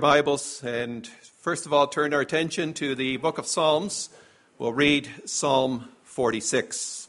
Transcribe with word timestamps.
Bibles, 0.00 0.62
and 0.62 1.04
first 1.08 1.66
of 1.66 1.72
all, 1.72 1.88
turn 1.88 2.14
our 2.14 2.20
attention 2.20 2.72
to 2.74 2.94
the 2.94 3.16
book 3.16 3.36
of 3.36 3.48
Psalms. 3.48 4.10
We'll 4.56 4.72
read 4.72 5.08
Psalm 5.24 5.88
46. 6.04 7.08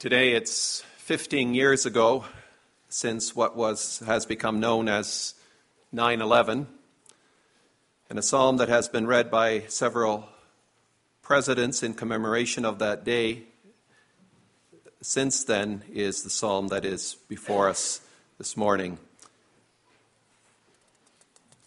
Today 0.00 0.32
it's 0.32 0.80
15 0.96 1.54
years 1.54 1.86
ago 1.86 2.24
since 2.90 3.34
what 3.34 3.56
was, 3.56 4.02
has 4.06 4.26
become 4.26 4.60
known 4.60 4.88
as 4.88 5.34
9 5.92 6.20
11, 6.20 6.66
and 8.10 8.18
a 8.18 8.22
psalm 8.22 8.58
that 8.58 8.68
has 8.68 8.88
been 8.88 9.06
read 9.06 9.30
by 9.30 9.60
several 9.68 10.28
presidents 11.22 11.82
in 11.82 11.94
commemoration 11.94 12.64
of 12.64 12.78
that 12.80 13.04
day 13.04 13.44
since 15.02 15.44
then 15.44 15.82
is 15.90 16.22
the 16.22 16.30
psalm 16.30 16.68
that 16.68 16.84
is 16.84 17.16
before 17.26 17.70
us 17.70 18.02
this 18.36 18.54
morning. 18.54 18.98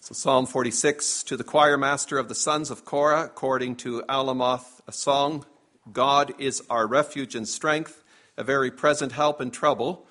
So, 0.01 0.13
Psalm 0.13 0.45
46 0.45 1.23
to 1.23 1.37
the 1.37 1.43
choir 1.43 1.77
master 1.77 2.19
of 2.19 2.29
the 2.29 2.35
sons 2.35 2.69
of 2.69 2.85
Korah, 2.85 3.23
according 3.25 3.77
to 3.77 4.03
Alamoth, 4.09 4.81
a 4.87 4.91
song 4.91 5.45
God 5.91 6.33
is 6.37 6.61
our 6.69 6.85
refuge 6.85 7.35
and 7.35 7.47
strength, 7.47 8.03
a 8.37 8.43
very 8.43 8.69
present 8.69 9.13
help 9.13 9.41
in 9.41 9.49
trouble. 9.49 10.05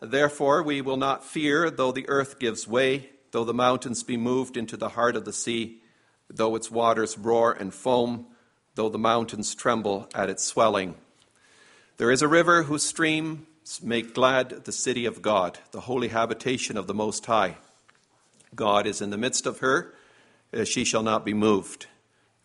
Therefore, 0.00 0.62
we 0.62 0.80
will 0.80 0.96
not 0.96 1.24
fear, 1.24 1.70
though 1.70 1.92
the 1.92 2.08
earth 2.08 2.38
gives 2.38 2.68
way, 2.68 3.10
though 3.32 3.44
the 3.44 3.54
mountains 3.54 4.02
be 4.02 4.16
moved 4.16 4.56
into 4.56 4.76
the 4.76 4.90
heart 4.90 5.16
of 5.16 5.24
the 5.24 5.32
sea, 5.32 5.80
though 6.30 6.54
its 6.56 6.70
waters 6.70 7.18
roar 7.18 7.52
and 7.52 7.74
foam, 7.74 8.26
though 8.74 8.88
the 8.88 8.98
mountains 8.98 9.54
tremble 9.54 10.08
at 10.14 10.30
its 10.30 10.44
swelling. 10.44 10.94
There 11.96 12.12
is 12.12 12.22
a 12.22 12.28
river 12.28 12.62
whose 12.62 12.84
streams 12.84 13.80
make 13.82 14.14
glad 14.14 14.64
the 14.64 14.72
city 14.72 15.04
of 15.04 15.20
God, 15.20 15.58
the 15.72 15.80
holy 15.80 16.08
habitation 16.08 16.76
of 16.76 16.86
the 16.86 16.94
Most 16.94 17.26
High. 17.26 17.56
God 18.54 18.86
is 18.86 19.02
in 19.02 19.10
the 19.10 19.18
midst 19.18 19.46
of 19.46 19.58
her, 19.58 19.94
eh, 20.52 20.64
she 20.64 20.84
shall 20.84 21.02
not 21.02 21.24
be 21.24 21.34
moved. 21.34 21.86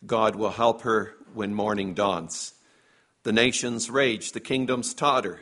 God 0.06 0.36
will 0.36 0.50
help 0.52 0.82
her 0.82 1.16
when 1.34 1.54
morning 1.54 1.94
dawns. 1.94 2.54
The 3.24 3.32
nations 3.32 3.90
rage, 3.90 4.32
the 4.32 4.40
kingdoms 4.40 4.94
totter. 4.94 5.42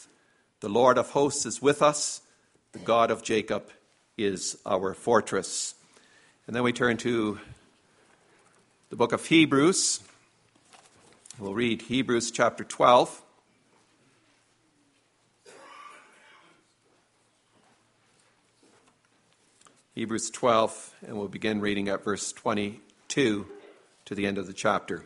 The 0.61 0.69
Lord 0.69 0.99
of 0.99 1.09
hosts 1.09 1.47
is 1.47 1.59
with 1.59 1.81
us. 1.81 2.21
The 2.73 2.77
God 2.77 3.09
of 3.09 3.23
Jacob 3.23 3.71
is 4.15 4.59
our 4.63 4.93
fortress. 4.93 5.73
And 6.45 6.55
then 6.55 6.61
we 6.61 6.71
turn 6.71 6.97
to 6.97 7.39
the 8.91 8.95
book 8.95 9.11
of 9.11 9.25
Hebrews. 9.25 10.01
We'll 11.39 11.55
read 11.55 11.81
Hebrews 11.81 12.29
chapter 12.29 12.63
12. 12.63 13.23
Hebrews 19.95 20.29
12, 20.29 20.95
and 21.07 21.17
we'll 21.17 21.27
begin 21.27 21.59
reading 21.59 21.89
at 21.89 22.03
verse 22.03 22.31
22 22.33 23.47
to 24.05 24.15
the 24.15 24.27
end 24.27 24.37
of 24.37 24.45
the 24.45 24.53
chapter. 24.53 25.05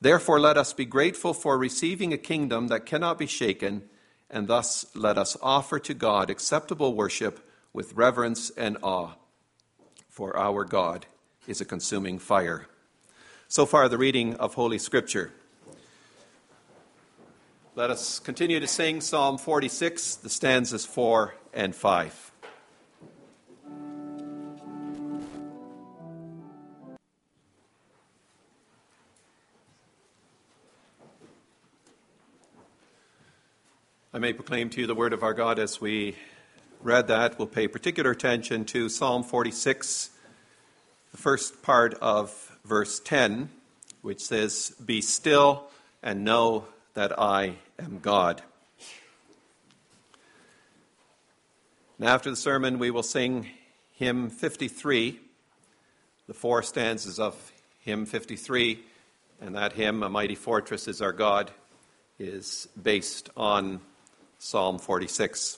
Therefore, 0.00 0.38
let 0.38 0.56
us 0.58 0.72
be 0.72 0.84
grateful 0.84 1.32
for 1.32 1.56
receiving 1.56 2.12
a 2.12 2.18
kingdom 2.18 2.68
that 2.68 2.86
cannot 2.86 3.18
be 3.18 3.26
shaken, 3.26 3.84
and 4.28 4.48
thus 4.48 4.84
let 4.94 5.16
us 5.16 5.36
offer 5.42 5.78
to 5.78 5.94
God 5.94 6.30
acceptable 6.30 6.94
worship 6.94 7.48
with 7.72 7.94
reverence 7.94 8.50
and 8.50 8.76
awe. 8.82 9.12
For 10.08 10.36
our 10.36 10.64
God 10.64 11.06
is 11.46 11.60
a 11.60 11.64
consuming 11.64 12.18
fire. 12.18 12.66
So 13.48 13.66
far, 13.66 13.88
the 13.88 13.98
reading 13.98 14.34
of 14.36 14.54
Holy 14.54 14.78
Scripture. 14.78 15.32
Let 17.76 17.90
us 17.90 18.20
continue 18.20 18.60
to 18.60 18.66
sing 18.66 19.00
Psalm 19.00 19.36
46, 19.36 20.16
the 20.16 20.28
stanzas 20.28 20.86
4 20.86 21.34
and 21.52 21.74
5. 21.74 22.23
I 34.14 34.20
may 34.20 34.32
proclaim 34.32 34.70
to 34.70 34.80
you 34.80 34.86
the 34.86 34.94
word 34.94 35.12
of 35.12 35.24
our 35.24 35.34
God 35.34 35.58
as 35.58 35.80
we 35.80 36.14
read 36.80 37.08
that. 37.08 37.36
We'll 37.36 37.48
pay 37.48 37.66
particular 37.66 38.12
attention 38.12 38.64
to 38.66 38.88
Psalm 38.88 39.24
46, 39.24 40.10
the 41.10 41.18
first 41.18 41.64
part 41.64 41.94
of 41.94 42.56
verse 42.64 43.00
10, 43.00 43.50
which 44.02 44.20
says, 44.20 44.72
Be 44.86 45.00
still 45.00 45.64
and 46.00 46.22
know 46.22 46.66
that 46.94 47.18
I 47.18 47.56
am 47.76 47.98
God. 47.98 48.40
And 51.98 52.08
after 52.08 52.30
the 52.30 52.36
sermon, 52.36 52.78
we 52.78 52.92
will 52.92 53.02
sing 53.02 53.48
hymn 53.94 54.30
53, 54.30 55.18
the 56.28 56.34
four 56.34 56.62
stanzas 56.62 57.18
of 57.18 57.52
hymn 57.80 58.06
53, 58.06 58.78
and 59.40 59.56
that 59.56 59.72
hymn, 59.72 60.04
A 60.04 60.08
Mighty 60.08 60.36
Fortress 60.36 60.86
is 60.86 61.02
Our 61.02 61.12
God, 61.12 61.50
is 62.20 62.68
based 62.80 63.28
on 63.36 63.80
Psalm 64.46 64.78
46. 64.78 65.56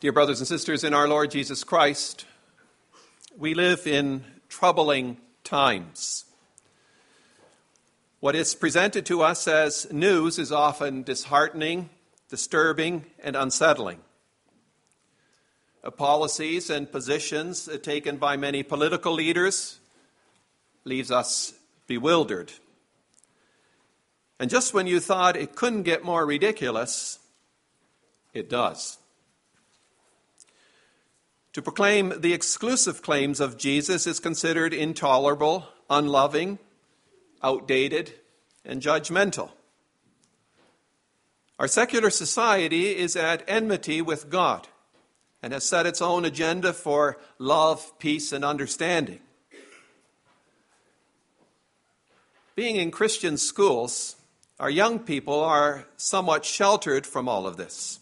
Dear 0.00 0.12
brothers 0.12 0.40
and 0.40 0.48
sisters 0.48 0.84
in 0.84 0.94
our 0.94 1.06
Lord 1.06 1.30
Jesus 1.30 1.62
Christ, 1.62 2.24
we 3.36 3.52
live 3.52 3.86
in 3.86 4.24
troubling 4.48 5.18
times. 5.44 6.24
What 8.20 8.34
is 8.34 8.54
presented 8.54 9.04
to 9.04 9.20
us 9.20 9.46
as 9.46 9.92
news 9.92 10.38
is 10.38 10.50
often 10.50 11.02
disheartening, 11.02 11.90
disturbing, 12.30 13.04
and 13.22 13.36
unsettling. 13.36 13.98
Policies 15.98 16.70
and 16.70 16.90
positions 16.90 17.68
taken 17.82 18.16
by 18.16 18.38
many 18.38 18.62
political 18.62 19.12
leaders 19.12 19.78
leaves 20.84 21.10
us 21.10 21.54
bewildered. 21.86 22.52
And 24.38 24.50
just 24.50 24.74
when 24.74 24.86
you 24.86 25.00
thought 25.00 25.36
it 25.36 25.56
couldn't 25.56 25.84
get 25.84 26.04
more 26.04 26.26
ridiculous, 26.26 27.18
it 28.32 28.50
does. 28.50 28.98
To 31.54 31.62
proclaim 31.62 32.20
the 32.20 32.32
exclusive 32.32 33.00
claims 33.00 33.38
of 33.38 33.56
Jesus 33.56 34.06
is 34.06 34.18
considered 34.18 34.74
intolerable, 34.74 35.68
unloving, 35.88 36.58
outdated, 37.42 38.12
and 38.64 38.82
judgmental. 38.82 39.50
Our 41.58 41.68
secular 41.68 42.10
society 42.10 42.96
is 42.96 43.14
at 43.14 43.44
enmity 43.46 44.02
with 44.02 44.30
God 44.30 44.66
and 45.40 45.52
has 45.52 45.62
set 45.62 45.86
its 45.86 46.02
own 46.02 46.24
agenda 46.24 46.72
for 46.72 47.18
love, 47.38 47.96
peace, 48.00 48.32
and 48.32 48.44
understanding. 48.44 49.20
Being 52.54 52.76
in 52.76 52.92
Christian 52.92 53.36
schools, 53.36 54.14
our 54.60 54.70
young 54.70 55.00
people 55.00 55.40
are 55.40 55.86
somewhat 55.96 56.44
sheltered 56.44 57.04
from 57.04 57.28
all 57.28 57.48
of 57.48 57.56
this. 57.56 57.98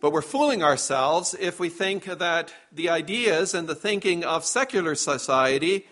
But 0.00 0.12
we're 0.12 0.22
fooling 0.22 0.62
ourselves 0.62 1.34
if 1.38 1.58
we 1.58 1.68
think 1.68 2.04
that 2.04 2.54
the 2.70 2.88
ideas 2.88 3.52
and 3.52 3.68
the 3.68 3.74
thinking 3.74 4.24
of 4.24 4.44
secular 4.44 4.94
society 4.94 5.86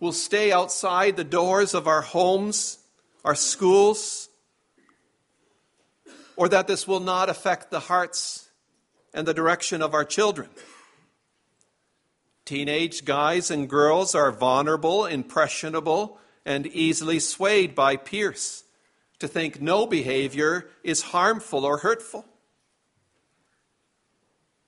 will 0.00 0.12
stay 0.12 0.52
outside 0.52 1.16
the 1.16 1.24
doors 1.24 1.74
of 1.74 1.86
our 1.86 2.02
homes, 2.02 2.78
our 3.22 3.34
schools, 3.34 4.30
or 6.34 6.48
that 6.48 6.66
this 6.66 6.88
will 6.88 7.00
not 7.00 7.28
affect 7.28 7.70
the 7.70 7.80
hearts 7.80 8.48
and 9.12 9.28
the 9.28 9.34
direction 9.34 9.82
of 9.82 9.92
our 9.92 10.04
children. 10.04 10.48
Teenage 12.44 13.04
guys 13.04 13.50
and 13.50 13.68
girls 13.68 14.14
are 14.14 14.30
vulnerable, 14.30 15.06
impressionable, 15.06 16.18
and 16.44 16.66
easily 16.66 17.18
swayed 17.18 17.74
by 17.74 17.96
peers 17.96 18.64
to 19.18 19.28
think 19.28 19.60
no 19.60 19.86
behavior 19.86 20.68
is 20.82 21.00
harmful 21.00 21.64
or 21.64 21.78
hurtful. 21.78 22.26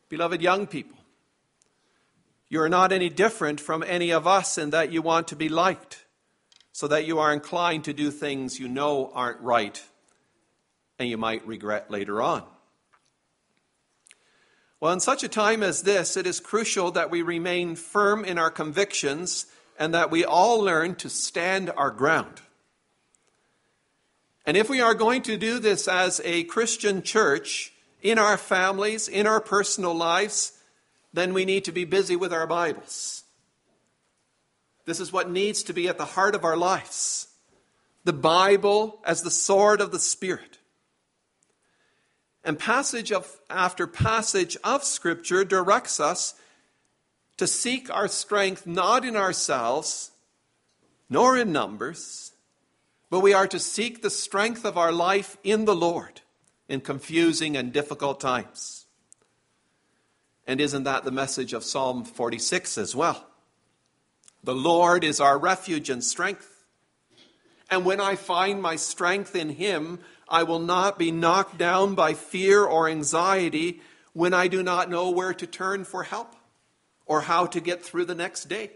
Beloved 0.08 0.40
young 0.40 0.66
people, 0.66 0.96
you 2.48 2.62
are 2.62 2.68
not 2.68 2.92
any 2.92 3.10
different 3.10 3.60
from 3.60 3.82
any 3.82 4.10
of 4.12 4.26
us 4.26 4.56
in 4.56 4.70
that 4.70 4.92
you 4.92 5.02
want 5.02 5.28
to 5.28 5.36
be 5.36 5.48
liked, 5.48 6.06
so 6.72 6.88
that 6.88 7.06
you 7.06 7.18
are 7.18 7.32
inclined 7.32 7.84
to 7.84 7.92
do 7.92 8.10
things 8.10 8.58
you 8.58 8.68
know 8.68 9.10
aren't 9.12 9.40
right 9.40 9.82
and 10.98 11.08
you 11.08 11.18
might 11.18 11.46
regret 11.46 11.90
later 11.90 12.22
on. 12.22 12.44
Well, 14.80 14.92
in 14.92 15.00
such 15.00 15.24
a 15.24 15.28
time 15.28 15.62
as 15.62 15.82
this, 15.82 16.16
it 16.16 16.26
is 16.26 16.38
crucial 16.40 16.90
that 16.92 17.10
we 17.10 17.22
remain 17.22 17.76
firm 17.76 18.24
in 18.24 18.38
our 18.38 18.50
convictions 18.50 19.46
and 19.78 19.94
that 19.94 20.10
we 20.10 20.24
all 20.24 20.60
learn 20.60 20.94
to 20.96 21.08
stand 21.08 21.70
our 21.76 21.90
ground. 21.90 22.42
And 24.44 24.56
if 24.56 24.68
we 24.68 24.80
are 24.80 24.94
going 24.94 25.22
to 25.22 25.36
do 25.36 25.58
this 25.58 25.88
as 25.88 26.20
a 26.24 26.44
Christian 26.44 27.02
church, 27.02 27.72
in 28.02 28.18
our 28.18 28.36
families, 28.36 29.08
in 29.08 29.26
our 29.26 29.40
personal 29.40 29.94
lives, 29.94 30.52
then 31.12 31.34
we 31.34 31.44
need 31.44 31.64
to 31.64 31.72
be 31.72 31.84
busy 31.84 32.14
with 32.14 32.32
our 32.32 32.46
Bibles. 32.46 33.24
This 34.84 35.00
is 35.00 35.12
what 35.12 35.28
needs 35.30 35.64
to 35.64 35.72
be 35.72 35.88
at 35.88 35.98
the 35.98 36.04
heart 36.04 36.34
of 36.34 36.44
our 36.44 36.56
lives 36.56 37.28
the 38.04 38.12
Bible 38.12 39.00
as 39.04 39.22
the 39.22 39.32
sword 39.32 39.80
of 39.80 39.90
the 39.90 39.98
Spirit. 39.98 40.58
And 42.46 42.56
passage 42.56 43.10
of, 43.10 43.40
after 43.50 43.88
passage 43.88 44.56
of 44.62 44.84
Scripture 44.84 45.44
directs 45.44 45.98
us 45.98 46.36
to 47.38 47.46
seek 47.48 47.92
our 47.92 48.06
strength 48.06 48.68
not 48.68 49.04
in 49.04 49.16
ourselves, 49.16 50.12
nor 51.10 51.36
in 51.36 51.50
numbers, 51.50 52.30
but 53.10 53.18
we 53.18 53.34
are 53.34 53.48
to 53.48 53.58
seek 53.58 54.00
the 54.00 54.10
strength 54.10 54.64
of 54.64 54.78
our 54.78 54.92
life 54.92 55.36
in 55.42 55.64
the 55.64 55.74
Lord 55.74 56.20
in 56.68 56.80
confusing 56.80 57.56
and 57.56 57.72
difficult 57.72 58.20
times. 58.20 58.86
And 60.46 60.60
isn't 60.60 60.84
that 60.84 61.02
the 61.02 61.10
message 61.10 61.52
of 61.52 61.64
Psalm 61.64 62.04
46 62.04 62.78
as 62.78 62.94
well? 62.94 63.26
The 64.44 64.54
Lord 64.54 65.02
is 65.02 65.18
our 65.18 65.36
refuge 65.36 65.90
and 65.90 66.02
strength. 66.02 66.64
And 67.72 67.84
when 67.84 68.00
I 68.00 68.14
find 68.14 68.62
my 68.62 68.76
strength 68.76 69.34
in 69.34 69.48
Him, 69.48 69.98
I 70.28 70.42
will 70.42 70.58
not 70.58 70.98
be 70.98 71.10
knocked 71.10 71.56
down 71.56 71.94
by 71.94 72.14
fear 72.14 72.64
or 72.64 72.88
anxiety 72.88 73.80
when 74.12 74.34
I 74.34 74.48
do 74.48 74.62
not 74.62 74.90
know 74.90 75.10
where 75.10 75.34
to 75.34 75.46
turn 75.46 75.84
for 75.84 76.02
help 76.02 76.34
or 77.06 77.22
how 77.22 77.46
to 77.46 77.60
get 77.60 77.82
through 77.82 78.06
the 78.06 78.14
next 78.14 78.48
day. 78.48 78.70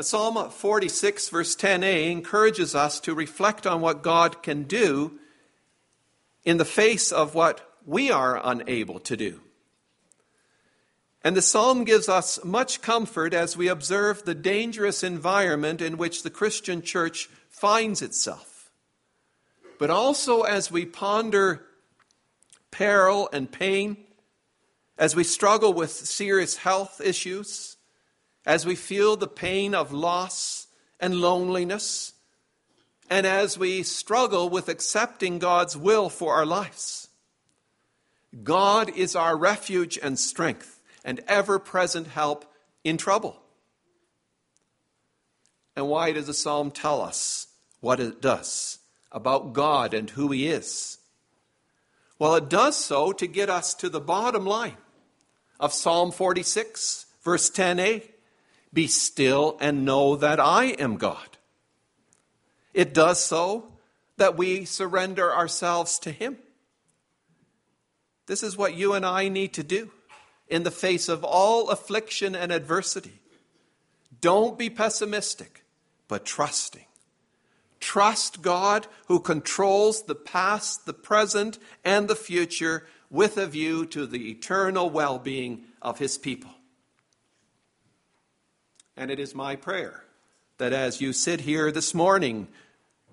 Psalm 0.00 0.50
46, 0.50 1.28
verse 1.28 1.54
10a, 1.54 2.10
encourages 2.10 2.74
us 2.74 2.98
to 3.00 3.14
reflect 3.14 3.66
on 3.66 3.80
what 3.80 4.02
God 4.02 4.42
can 4.42 4.62
do 4.62 5.18
in 6.44 6.56
the 6.56 6.64
face 6.64 7.12
of 7.12 7.34
what 7.34 7.76
we 7.86 8.10
are 8.10 8.40
unable 8.42 8.98
to 9.00 9.16
do. 9.16 9.40
And 11.24 11.36
the 11.36 11.42
psalm 11.42 11.84
gives 11.84 12.08
us 12.08 12.42
much 12.44 12.82
comfort 12.82 13.32
as 13.32 13.56
we 13.56 13.68
observe 13.68 14.24
the 14.24 14.34
dangerous 14.34 15.04
environment 15.04 15.80
in 15.80 15.96
which 15.96 16.22
the 16.22 16.30
Christian 16.30 16.82
church 16.82 17.28
finds 17.48 18.02
itself. 18.02 18.51
But 19.82 19.90
also 19.90 20.42
as 20.42 20.70
we 20.70 20.86
ponder 20.86 21.66
peril 22.70 23.28
and 23.32 23.50
pain, 23.50 23.96
as 24.96 25.16
we 25.16 25.24
struggle 25.24 25.72
with 25.72 25.90
serious 25.90 26.58
health 26.58 27.00
issues, 27.04 27.78
as 28.46 28.64
we 28.64 28.76
feel 28.76 29.16
the 29.16 29.26
pain 29.26 29.74
of 29.74 29.92
loss 29.92 30.68
and 31.00 31.16
loneliness, 31.16 32.12
and 33.10 33.26
as 33.26 33.58
we 33.58 33.82
struggle 33.82 34.48
with 34.48 34.68
accepting 34.68 35.40
God's 35.40 35.76
will 35.76 36.08
for 36.08 36.32
our 36.34 36.46
lives. 36.46 37.08
God 38.44 38.88
is 38.88 39.16
our 39.16 39.36
refuge 39.36 39.98
and 40.00 40.16
strength 40.16 40.80
and 41.04 41.18
ever 41.26 41.58
present 41.58 42.06
help 42.06 42.44
in 42.84 42.98
trouble. 42.98 43.42
And 45.74 45.88
why 45.88 46.12
does 46.12 46.28
the 46.28 46.34
psalm 46.34 46.70
tell 46.70 47.00
us 47.02 47.48
what 47.80 47.98
it 47.98 48.22
does 48.22 48.78
about 49.12 49.52
God 49.52 49.94
and 49.94 50.10
who 50.10 50.30
He 50.32 50.48
is? 50.48 50.98
Well, 52.18 52.34
it 52.34 52.48
does 52.48 52.76
so 52.76 53.12
to 53.12 53.26
get 53.26 53.50
us 53.50 53.74
to 53.74 53.88
the 53.88 54.00
bottom 54.00 54.46
line 54.46 54.76
of 55.58 55.72
Psalm 55.72 56.10
46, 56.12 57.06
verse 57.22 57.50
10a 57.50 58.02
Be 58.72 58.86
still 58.86 59.56
and 59.60 59.84
know 59.84 60.16
that 60.16 60.40
I 60.40 60.66
am 60.66 60.96
God. 60.96 61.36
It 62.74 62.94
does 62.94 63.22
so 63.22 63.72
that 64.16 64.36
we 64.36 64.64
surrender 64.64 65.32
ourselves 65.32 65.98
to 66.00 66.10
Him. 66.10 66.38
This 68.26 68.42
is 68.42 68.56
what 68.56 68.74
you 68.74 68.94
and 68.94 69.04
I 69.04 69.28
need 69.28 69.52
to 69.54 69.62
do 69.62 69.90
in 70.48 70.62
the 70.62 70.70
face 70.70 71.08
of 71.08 71.24
all 71.24 71.70
affliction 71.70 72.34
and 72.34 72.52
adversity. 72.52 73.20
Don't 74.20 74.56
be 74.56 74.70
pessimistic, 74.70 75.64
but 76.08 76.24
trusting. 76.24 76.84
Trust 77.82 78.42
God 78.42 78.86
who 79.08 79.18
controls 79.18 80.04
the 80.04 80.14
past, 80.14 80.86
the 80.86 80.92
present, 80.92 81.58
and 81.84 82.06
the 82.06 82.14
future 82.14 82.86
with 83.10 83.36
a 83.36 83.46
view 83.46 83.84
to 83.86 84.06
the 84.06 84.30
eternal 84.30 84.88
well 84.88 85.18
being 85.18 85.64
of 85.82 85.98
His 85.98 86.16
people. 86.16 86.52
And 88.96 89.10
it 89.10 89.18
is 89.18 89.34
my 89.34 89.56
prayer 89.56 90.04
that 90.58 90.72
as 90.72 91.00
you 91.00 91.12
sit 91.12 91.40
here 91.40 91.72
this 91.72 91.92
morning 91.92 92.46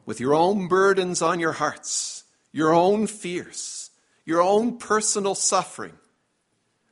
with 0.05 0.19
your 0.19 0.35
own 0.35 0.67
burdens 0.67 1.19
on 1.23 1.39
your 1.39 1.53
hearts, 1.53 2.23
your 2.51 2.71
own 2.71 3.07
fears, 3.07 3.89
your 4.23 4.39
own 4.39 4.77
personal 4.77 5.33
suffering, 5.33 5.97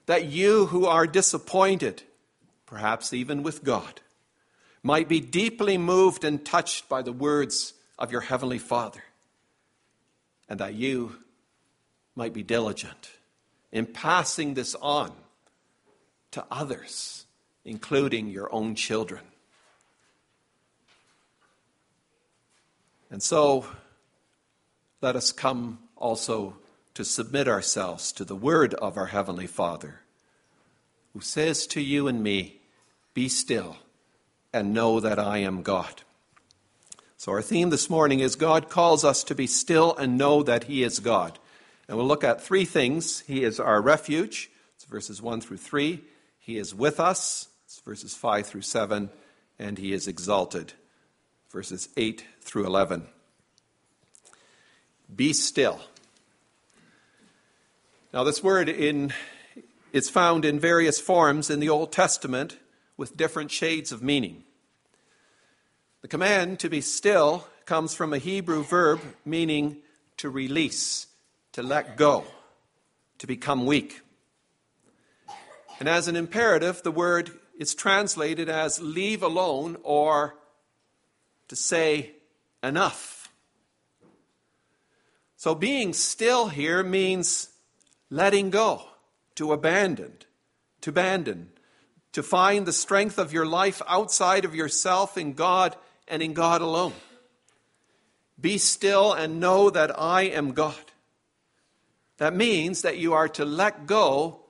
that 0.07 0.25
you 0.25 0.65
who 0.65 0.88
are 0.88 1.05
disappointed, 1.05 2.01
perhaps 2.65 3.13
even 3.13 3.43
with 3.43 3.63
God, 3.63 4.01
might 4.88 5.10
be 5.10 5.20
deeply 5.20 5.77
moved 5.77 6.24
and 6.24 6.46
touched 6.46 6.88
by 6.88 7.01
the 7.01 7.12
words 7.12 7.74
of 8.00 8.10
your 8.10 8.22
Heavenly 8.22 8.58
Father, 8.58 9.03
and 10.48 10.62
that 10.62 10.75
you 10.75 11.13
might 12.15 12.32
be 12.32 12.41
diligent 12.41 13.12
in 13.70 13.86
passing 13.86 14.53
this 14.53 14.75
on 14.75 15.12
to 16.32 16.46
others, 16.50 17.25
including 17.65 18.29
your 18.29 18.48
own 18.56 18.75
children. 18.75 19.25
And 23.12 23.22
so, 23.22 23.65
let 25.01 25.17
us 25.17 25.34
come 25.34 25.79
also 25.98 26.56
to 26.94 27.03
submit 27.03 27.50
ourselves 27.50 28.13
to 28.13 28.24
the 28.24 28.38
word 28.38 28.74
of 28.75 28.96
our 28.96 29.08
Heavenly 29.08 29.48
Father, 29.48 30.00
who 31.12 31.20
says 31.20 31.67
to 31.67 31.82
you 31.82 32.08
and 32.08 32.24
me, 32.24 32.62
Be 33.13 33.27
still 33.27 33.75
and 34.54 34.74
know 34.74 35.00
that 35.00 35.20
I 35.20 35.39
am 35.39 35.62
God. 35.62 36.04
So, 37.18 37.32
our 37.32 37.42
theme 37.42 37.72
this 37.72 37.89
morning 37.89 38.20
is 38.20 38.36
God 38.36 38.70
calls 38.70 39.04
us 39.04 39.24
to 39.25 39.36
be 39.36 39.48
still 39.48 39.96
and 39.96 40.18
know 40.18 40.44
that 40.44 40.66
He 40.66 40.84
is 40.84 41.00
God. 41.00 41.39
And 41.88 41.98
we'll 41.98 42.06
look 42.06 42.24
at 42.24 42.42
three 42.42 42.66
things 42.66 43.22
He 43.22 43.44
is 43.44 43.60
our 43.60 43.82
refuge, 43.82 44.51
it's 44.75 44.86
verses 44.86 45.22
1 45.22 45.42
through 45.42 45.58
3. 45.58 46.01
He 46.39 46.58
is 46.58 46.74
with 46.74 47.00
us, 47.00 47.50
it's 47.66 47.82
verses 47.82 48.16
5 48.16 48.46
through 48.46 48.62
7. 48.62 49.10
and 49.60 49.77
he 49.77 49.92
is 49.92 50.08
exalted. 50.08 50.74
Verses 51.51 51.89
8 51.98 52.24
through 52.42 52.66
11. 52.66 53.08
Be 55.13 55.34
still. 55.34 55.82
Now, 58.13 58.24
this 58.24 58.44
word 58.44 58.70
in, 58.70 59.13
is 59.92 60.10
found 60.10 60.46
in 60.46 60.60
various 60.60 61.00
forms 61.00 61.50
in 61.50 61.60
the 61.60 61.70
Old 61.70 61.92
Testament 61.92 62.58
with 62.98 63.16
different 63.16 63.51
shades 63.51 63.92
of 63.92 64.01
meaning. 64.04 64.44
The 66.01 66.08
command 66.08 66.60
to 66.60 66.70
be 66.70 66.82
still 66.82 67.48
comes 67.66 67.94
from 67.94 68.13
a 68.13 68.18
Hebrew 68.18 68.63
verb 68.63 69.00
meaning 69.24 69.77
to 70.18 70.30
release, 70.30 71.08
to 71.54 71.62
let 71.62 71.96
go, 71.96 72.25
to 73.20 73.27
become 73.27 73.66
weak. 73.66 74.01
And 75.80 75.88
as 75.88 76.08
an 76.08 76.16
imperative, 76.16 76.82
the 76.82 76.92
word 76.92 77.32
is 77.58 77.75
translated 77.75 78.50
as 78.50 78.82
leave 78.82 79.22
alone 79.22 79.77
or 79.84 80.36
to 81.48 81.56
say 81.56 82.13
enough. 82.63 83.30
So 85.36 85.54
being 85.54 85.94
still 85.94 86.48
here 86.48 86.84
means 86.84 87.50
letting 88.10 88.50
go, 88.50 88.84
to 89.36 89.54
abandon, 89.54 90.13
to 90.82 90.89
abandon, 90.89 91.51
to 92.14 92.24
find 92.24 92.66
the 92.66 92.74
strength 92.74 93.18
of 93.18 93.34
your 93.34 93.46
life 93.46 93.82
outside 93.88 94.46
of 94.46 94.56
yourself 94.56 95.18
in 95.18 95.34
God 95.34 95.76
and 96.08 96.24
in 96.24 96.34
God 96.34 96.62
alone. 96.62 96.94
Be 98.40 98.58
still 98.58 99.14
and 99.14 99.40
know 99.40 99.70
that 99.70 100.00
I 100.00 100.24
am 100.24 100.54
God. 100.54 100.76
That 102.18 102.36
means 102.36 102.82
that 102.82 102.98
you 102.98 103.14
are 103.14 103.30
to 103.30 103.46
let 103.46 103.86
go 103.86 104.42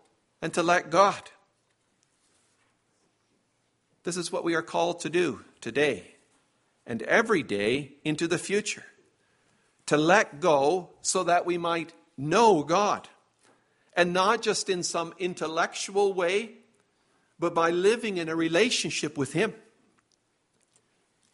and 0.41 0.53
to 0.53 0.63
let 0.63 0.89
God. 0.89 1.29
This 4.03 4.17
is 4.17 4.31
what 4.31 4.43
we 4.43 4.55
are 4.55 4.61
called 4.61 5.01
to 5.01 5.09
do 5.09 5.43
today 5.59 6.15
and 6.85 7.01
every 7.03 7.43
day 7.43 7.93
into 8.05 8.27
the 8.27 8.37
future. 8.37 8.85
To 9.87 9.97
let 9.97 10.39
go 10.39 10.89
so 11.01 11.23
that 11.23 11.45
we 11.45 11.57
might 11.57 11.93
know 12.17 12.63
God. 12.63 13.07
And 13.93 14.13
not 14.13 14.41
just 14.41 14.69
in 14.69 14.83
some 14.83 15.13
intellectual 15.17 16.13
way, 16.13 16.51
but 17.39 17.53
by 17.53 17.69
living 17.69 18.17
in 18.17 18.29
a 18.29 18.35
relationship 18.35 19.17
with 19.17 19.33
Him. 19.33 19.53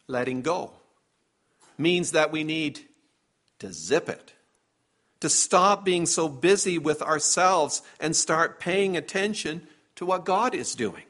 Letting 0.06 0.42
go 0.42 0.72
means 1.78 2.12
that 2.12 2.30
we 2.30 2.44
need 2.44 2.80
to 3.58 3.72
zip 3.72 4.08
it, 4.08 4.34
to 5.20 5.28
stop 5.28 5.84
being 5.84 6.04
so 6.06 6.28
busy 6.28 6.78
with 6.78 7.00
ourselves 7.00 7.82
and 7.98 8.14
start 8.14 8.60
paying 8.60 8.96
attention 8.96 9.66
to 9.96 10.04
what 10.04 10.24
God 10.24 10.54
is 10.54 10.74
doing. 10.74 11.04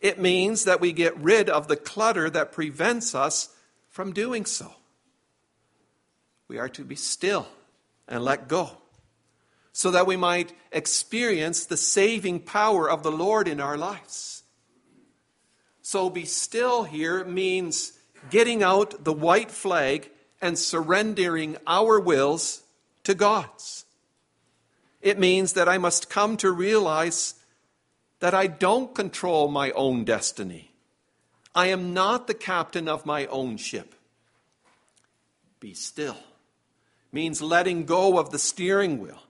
It 0.00 0.18
means 0.18 0.64
that 0.64 0.80
we 0.80 0.92
get 0.92 1.18
rid 1.18 1.50
of 1.50 1.68
the 1.68 1.76
clutter 1.76 2.30
that 2.30 2.52
prevents 2.52 3.14
us 3.14 3.50
from 3.88 4.12
doing 4.12 4.46
so. 4.46 4.72
We 6.48 6.58
are 6.58 6.68
to 6.70 6.84
be 6.84 6.96
still 6.96 7.46
and 8.08 8.24
let 8.24 8.48
go 8.48 8.79
so 9.72 9.90
that 9.90 10.06
we 10.06 10.16
might 10.16 10.52
experience 10.72 11.64
the 11.64 11.76
saving 11.76 12.40
power 12.40 12.90
of 12.90 13.02
the 13.02 13.12
Lord 13.12 13.48
in 13.48 13.60
our 13.60 13.76
lives. 13.76 14.42
So, 15.82 16.10
be 16.10 16.24
still 16.24 16.84
here 16.84 17.24
means 17.24 17.92
getting 18.30 18.62
out 18.62 19.04
the 19.04 19.12
white 19.12 19.50
flag 19.50 20.10
and 20.40 20.58
surrendering 20.58 21.56
our 21.66 21.98
wills 21.98 22.62
to 23.04 23.14
God's. 23.14 23.84
It 25.00 25.18
means 25.18 25.54
that 25.54 25.68
I 25.68 25.78
must 25.78 26.10
come 26.10 26.36
to 26.38 26.50
realize 26.50 27.34
that 28.20 28.34
I 28.34 28.46
don't 28.46 28.94
control 28.94 29.48
my 29.48 29.70
own 29.72 30.04
destiny. 30.04 30.72
I 31.54 31.68
am 31.68 31.94
not 31.94 32.26
the 32.26 32.34
captain 32.34 32.86
of 32.86 33.06
my 33.06 33.26
own 33.26 33.56
ship. 33.56 33.94
Be 35.58 35.74
still 35.74 36.16
means 37.12 37.42
letting 37.42 37.84
go 37.84 38.18
of 38.18 38.30
the 38.30 38.38
steering 38.38 39.00
wheel 39.00 39.20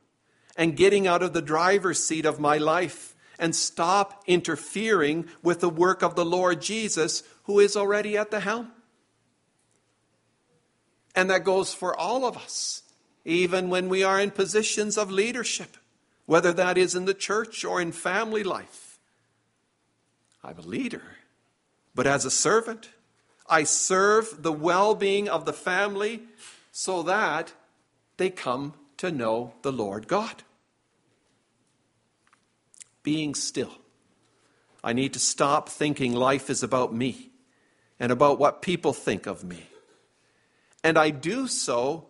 and 0.56 0.76
getting 0.76 1.06
out 1.06 1.22
of 1.22 1.32
the 1.32 1.42
driver's 1.42 2.04
seat 2.04 2.26
of 2.26 2.40
my 2.40 2.58
life 2.58 3.14
and 3.38 3.54
stop 3.54 4.22
interfering 4.26 5.26
with 5.42 5.60
the 5.60 5.70
work 5.70 6.02
of 6.02 6.14
the 6.14 6.24
Lord 6.24 6.60
Jesus, 6.60 7.22
who 7.44 7.58
is 7.58 7.76
already 7.76 8.16
at 8.16 8.30
the 8.30 8.40
helm. 8.40 8.70
And 11.14 11.30
that 11.30 11.44
goes 11.44 11.72
for 11.72 11.96
all 11.96 12.24
of 12.24 12.36
us, 12.36 12.82
even 13.24 13.70
when 13.70 13.88
we 13.88 14.02
are 14.02 14.20
in 14.20 14.30
positions 14.30 14.98
of 14.98 15.10
leadership 15.10 15.76
whether 16.30 16.52
that 16.52 16.78
is 16.78 16.94
in 16.94 17.06
the 17.06 17.12
church 17.12 17.64
or 17.64 17.80
in 17.80 17.90
family 17.90 18.44
life. 18.44 19.00
I'm 20.44 20.56
a 20.56 20.62
leader, 20.62 21.02
but 21.92 22.06
as 22.06 22.24
a 22.24 22.30
servant, 22.30 22.88
I 23.48 23.64
serve 23.64 24.44
the 24.44 24.52
well 24.52 24.94
being 24.94 25.28
of 25.28 25.44
the 25.44 25.52
family 25.52 26.22
so 26.70 27.02
that 27.02 27.52
they 28.16 28.30
come 28.30 28.74
to 29.00 29.10
know 29.10 29.54
the 29.62 29.72
Lord 29.72 30.06
God. 30.06 30.42
Being 33.02 33.34
still. 33.34 33.72
I 34.84 34.92
need 34.92 35.14
to 35.14 35.18
stop 35.18 35.70
thinking 35.70 36.12
life 36.12 36.50
is 36.50 36.62
about 36.62 36.94
me 36.94 37.30
and 37.98 38.12
about 38.12 38.38
what 38.38 38.60
people 38.60 38.92
think 38.92 39.26
of 39.26 39.42
me. 39.42 39.62
And 40.84 40.98
I 40.98 41.08
do 41.08 41.48
so 41.48 42.08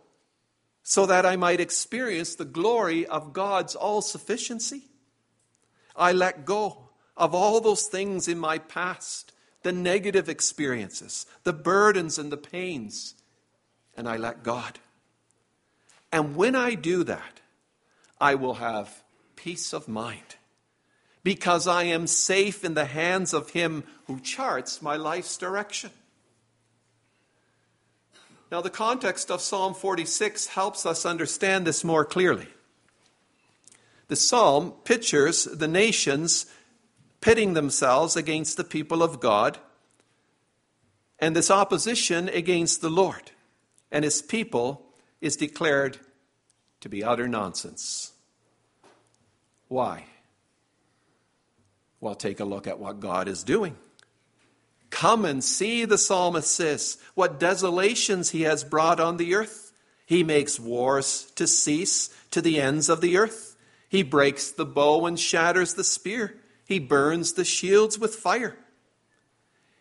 so 0.83 1.07
that 1.07 1.25
I 1.25 1.37
might 1.37 1.61
experience 1.61 2.35
the 2.35 2.45
glory 2.45 3.07
of 3.07 3.33
God's 3.33 3.77
all 3.77 4.03
sufficiency. 4.03 4.83
I 5.95 6.11
let 6.11 6.45
go 6.45 6.89
of 7.17 7.37
all 7.37 7.61
those 7.61 7.87
things 7.87 8.27
in 8.27 8.39
my 8.41 8.59
past, 8.59 9.33
the 9.63 9.71
negative 9.71 10.29
experiences, 10.29 11.25
the 11.45 11.53
burdens 11.53 12.19
and 12.19 12.33
the 12.33 12.37
pains, 12.37 13.15
and 13.97 14.09
I 14.09 14.17
let 14.17 14.43
God. 14.43 14.81
And 16.13 16.37
when 16.37 16.57
I 16.57 16.75
do 16.75 17.05
that, 17.05 17.41
I 18.21 18.35
will 18.35 18.55
have 18.55 19.03
peace 19.37 19.73
of 19.73 19.89
mind 19.89 20.37
because 21.23 21.67
I 21.67 21.85
am 21.85 22.07
safe 22.07 22.65
in 22.65 22.75
the 22.75 22.87
hands 22.87 23.33
of 23.33 23.51
Him 23.51 23.85
who 24.07 24.21
charts 24.21 24.83
my 24.83 24.97
life's 24.97 25.37
direction. 25.37 25.91
Now, 28.51 28.61
the 28.61 28.71
context 28.71 29.31
of 29.31 29.41
Psalm 29.41 29.75
46 29.75 30.49
helps 30.49 30.85
us 30.85 31.07
understand 31.07 31.67
this 31.67 31.85
more 31.85 32.05
clearly. 32.05 32.49
The 34.09 34.17
psalm 34.17 34.73
pictures 34.85 35.45
the 35.45 35.69
nations 35.69 36.47
pitting 37.21 37.55
themselves 37.55 38.17
against 38.17 38.57
the 38.57 38.65
people 38.65 39.05
of 39.05 39.21
God 39.21 39.59
and 41.21 41.37
this 41.37 41.51
opposition 41.51 42.29
against 42.29 42.81
the 42.81 42.91
Lord 42.91 43.31
and 43.93 44.05
his 44.05 44.21
people 44.21 44.90
is 45.21 45.37
declared 45.37 45.99
to 46.81 46.89
be 46.89 47.05
utter 47.05 47.29
nonsense. 47.29 48.13
Why? 49.69 50.05
Well, 52.01 52.15
take 52.15 52.41
a 52.41 52.45
look 52.45 52.67
at 52.67 52.79
what 52.79 53.01
God 53.01 53.29
is 53.29 53.43
doing. 53.43 53.77
Come 54.89 55.25
and 55.25 55.45
see, 55.45 55.85
the 55.85 55.99
psalmist 55.99 56.51
says, 56.51 56.99
what 57.15 57.39
desolations 57.39 58.31
he 58.31 58.43
has 58.43 58.65
brought 58.65 58.99
on 58.99 59.17
the 59.17 59.35
earth. 59.35 59.73
He 60.07 60.25
makes 60.25 60.59
wars 60.59 61.31
to 61.37 61.47
cease 61.47 62.09
to 62.33 62.41
the 62.41 62.61
ends 62.61 62.89
of 62.89 63.01
the 63.01 63.17
earth. 63.17 63.57
He 63.89 64.03
breaks 64.03 64.51
the 64.51 64.67
bow 64.67 65.07
and 65.07 65.19
shatters 65.19 65.75
the 65.75 65.85
spear. 65.85 66.37
He 66.65 66.79
burns 66.79 67.35
the 67.35 67.45
shields 67.45 67.99
with 67.99 68.17
fire. 68.17 68.57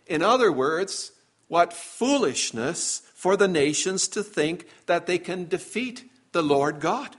In 0.05 0.21
other 0.21 0.51
words, 0.51 1.11
what 1.47 1.73
foolishness 1.73 3.01
for 3.19 3.35
the 3.35 3.49
nations 3.49 4.07
to 4.07 4.23
think 4.23 4.65
that 4.85 5.05
they 5.05 5.17
can 5.17 5.45
defeat 5.45 6.09
the 6.31 6.41
Lord 6.41 6.79
God. 6.79 7.17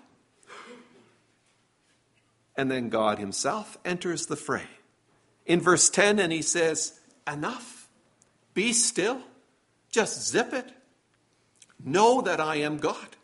And 2.56 2.70
then 2.70 2.88
God 2.88 3.18
Himself 3.18 3.76
enters 3.84 4.24
the 4.24 4.34
fray. 4.34 4.64
In 5.44 5.60
verse 5.60 5.90
10, 5.90 6.18
and 6.18 6.32
He 6.32 6.40
says, 6.40 6.98
Enough. 7.30 7.86
Be 8.54 8.72
still. 8.72 9.20
Just 9.90 10.26
zip 10.26 10.54
it. 10.54 10.72
Know 11.84 12.22
that 12.22 12.40
I 12.40 12.56
am 12.56 12.78
God. 12.78 13.16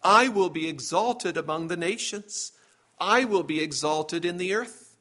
I 0.00 0.28
will 0.28 0.50
be 0.50 0.68
exalted 0.68 1.36
among 1.36 1.66
the 1.66 1.76
nations. 1.76 2.52
I 3.00 3.24
will 3.24 3.42
be 3.42 3.60
exalted 3.60 4.24
in 4.24 4.36
the 4.36 4.54
earth. 4.54 4.94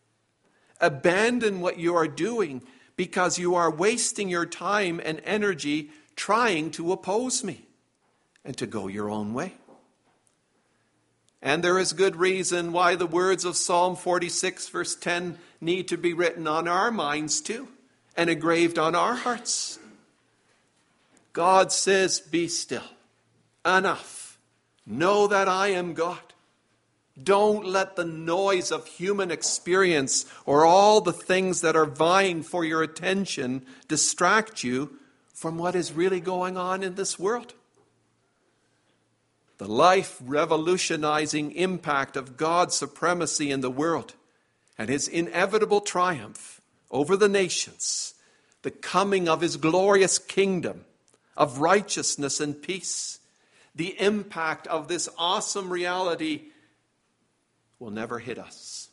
Abandon 0.82 1.62
what 1.62 1.77
you 1.77 1.93
are 1.96 2.08
doing 2.08 2.63
because 2.96 3.38
you 3.38 3.53
are 3.53 3.70
wasting 3.70 4.29
your 4.29 4.48
time 4.48 5.00
and 5.05 5.22
energy 5.25 5.91
trying 6.15 6.72
to 6.72 6.91
oppose 6.91 7.43
me 7.43 7.65
and 8.46 8.58
to 8.58 8.67
go 8.67 8.88
your 8.88 9.10
own 9.10 9.34
way. 9.34 9.53
And 11.41 11.63
there 11.63 11.77
is 11.77 11.91
good 11.91 12.15
reason 12.15 12.72
why 12.72 12.96
the 12.96 13.05
words 13.05 13.43
of 13.43 13.58
Psalm 13.58 13.98
46, 13.98 14.70
verse 14.70 14.96
10, 14.96 15.38
need 15.60 15.89
to 15.89 15.98
be 15.98 16.13
written 16.13 16.48
on 16.48 16.67
our 16.67 16.89
minds 16.89 17.41
too 17.41 17.67
and 18.15 18.29
engraved 18.29 18.79
on 18.79 18.96
our 18.96 19.15
hearts. 19.15 19.77
God 21.34 21.72
says, 21.72 22.20
Be 22.20 22.48
still. 22.48 22.84
Enough. 23.65 24.38
Know 24.86 25.27
that 25.27 25.50
I 25.50 25.70
am 25.70 25.93
God. 25.93 26.20
Don't 27.22 27.65
let 27.65 27.96
the 27.96 28.05
noise 28.05 28.72
of 28.72 28.88
human 28.88 29.29
experience 29.29 30.25
or 30.46 30.65
all 30.65 31.01
the 31.01 31.13
things 31.13 31.62
that 31.62 31.75
are 31.75 31.86
vying 31.86 32.41
for 32.41 32.65
your 32.65 32.82
attention 32.82 33.65
distract 33.88 34.63
you 34.63 34.98
from 35.44 35.58
what 35.58 35.76
is 35.76 35.92
really 35.92 36.22
going 36.22 36.56
on 36.56 36.82
in 36.84 36.96
this 36.96 37.20
world. 37.20 37.54
The 39.58 39.68
life 39.68 40.18
revolutionizing 40.24 41.52
impact 41.52 42.16
of 42.16 42.38
God's 42.38 42.78
supremacy 42.78 43.52
in 43.52 43.60
the 43.60 43.70
world 43.70 44.14
and 44.78 44.88
his 44.88 45.10
inevitable 45.10 45.82
triumph 45.82 46.62
over 46.90 47.18
the 47.18 47.28
nations, 47.28 48.14
the 48.62 48.72
coming 48.72 49.28
of 49.28 49.42
his 49.42 49.58
glorious 49.58 50.18
kingdom 50.18 50.86
of 51.36 51.60
righteousness 51.60 52.40
and 52.40 52.62
peace, 52.62 53.20
the 53.76 54.00
impact 54.00 54.66
of 54.68 54.88
this 54.88 55.10
awesome 55.18 55.70
reality 55.70 56.44
will 57.80 57.92
never 57.92 58.18
hit 58.18 58.40
us 58.40 58.88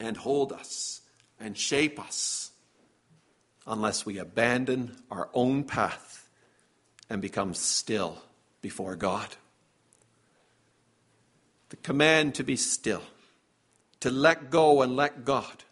and 0.00 0.16
hold 0.16 0.52
us 0.52 1.00
and 1.38 1.56
shape 1.56 2.00
us 2.00 2.43
unless 3.66 4.04
we 4.04 4.18
abandon 4.18 4.96
our 5.10 5.28
own 5.32 5.64
path 5.64 6.28
and 7.08 7.22
become 7.22 7.54
still 7.54 8.18
before 8.62 8.96
God. 8.96 9.28
The 11.70 11.76
command 11.76 12.34
to 12.36 12.44
be 12.44 12.56
still, 12.56 13.02
to 14.00 14.10
let 14.10 14.50
go 14.50 14.82
and 14.82 14.96
let 14.96 15.24
God, 15.24 15.64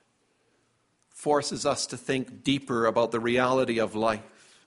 forces 1.08 1.64
us 1.64 1.86
to 1.86 1.96
think 1.96 2.42
deeper 2.42 2.86
about 2.86 3.12
the 3.12 3.20
reality 3.20 3.78
of 3.78 3.94
life, 3.94 4.66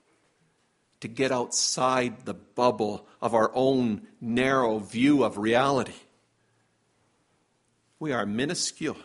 to 1.01 1.07
get 1.07 1.31
outside 1.31 2.25
the 2.25 2.33
bubble 2.33 3.07
of 3.21 3.33
our 3.33 3.51
own 3.53 4.07
narrow 4.21 4.79
view 4.79 5.23
of 5.23 5.37
reality 5.37 5.93
we 7.99 8.11
are 8.11 8.25
minuscule, 8.25 8.97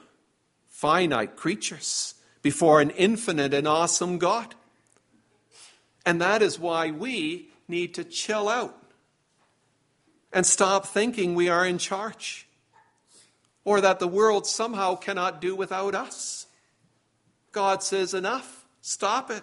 finite 0.68 1.36
creatures 1.36 2.14
before 2.42 2.80
an 2.80 2.90
infinite 2.90 3.54
and 3.54 3.68
awesome 3.68 4.18
God. 4.18 4.54
And 6.06 6.20
that 6.20 6.42
is 6.42 6.58
why 6.58 6.90
we 6.90 7.48
need 7.68 7.94
to 7.94 8.04
chill 8.04 8.48
out 8.48 8.76
and 10.32 10.46
stop 10.46 10.86
thinking 10.86 11.34
we 11.34 11.48
are 11.48 11.66
in 11.66 11.78
charge 11.78 12.48
or 13.64 13.80
that 13.80 13.98
the 13.98 14.08
world 14.08 14.46
somehow 14.46 14.94
cannot 14.96 15.40
do 15.40 15.54
without 15.54 15.94
us. 15.94 16.46
God 17.52 17.82
says, 17.82 18.14
enough, 18.14 18.64
stop 18.80 19.30
it. 19.30 19.42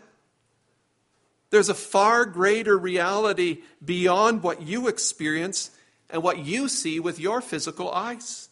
There's 1.49 1.69
a 1.69 1.73
far 1.73 2.25
greater 2.25 2.77
reality 2.77 3.59
beyond 3.83 4.43
what 4.43 4.61
you 4.61 4.87
experience 4.87 5.71
and 6.09 6.23
what 6.23 6.39
you 6.39 6.67
see 6.67 6.99
with 6.99 7.19
your 7.19 7.41
physical 7.41 7.91
eyes. 7.91 8.46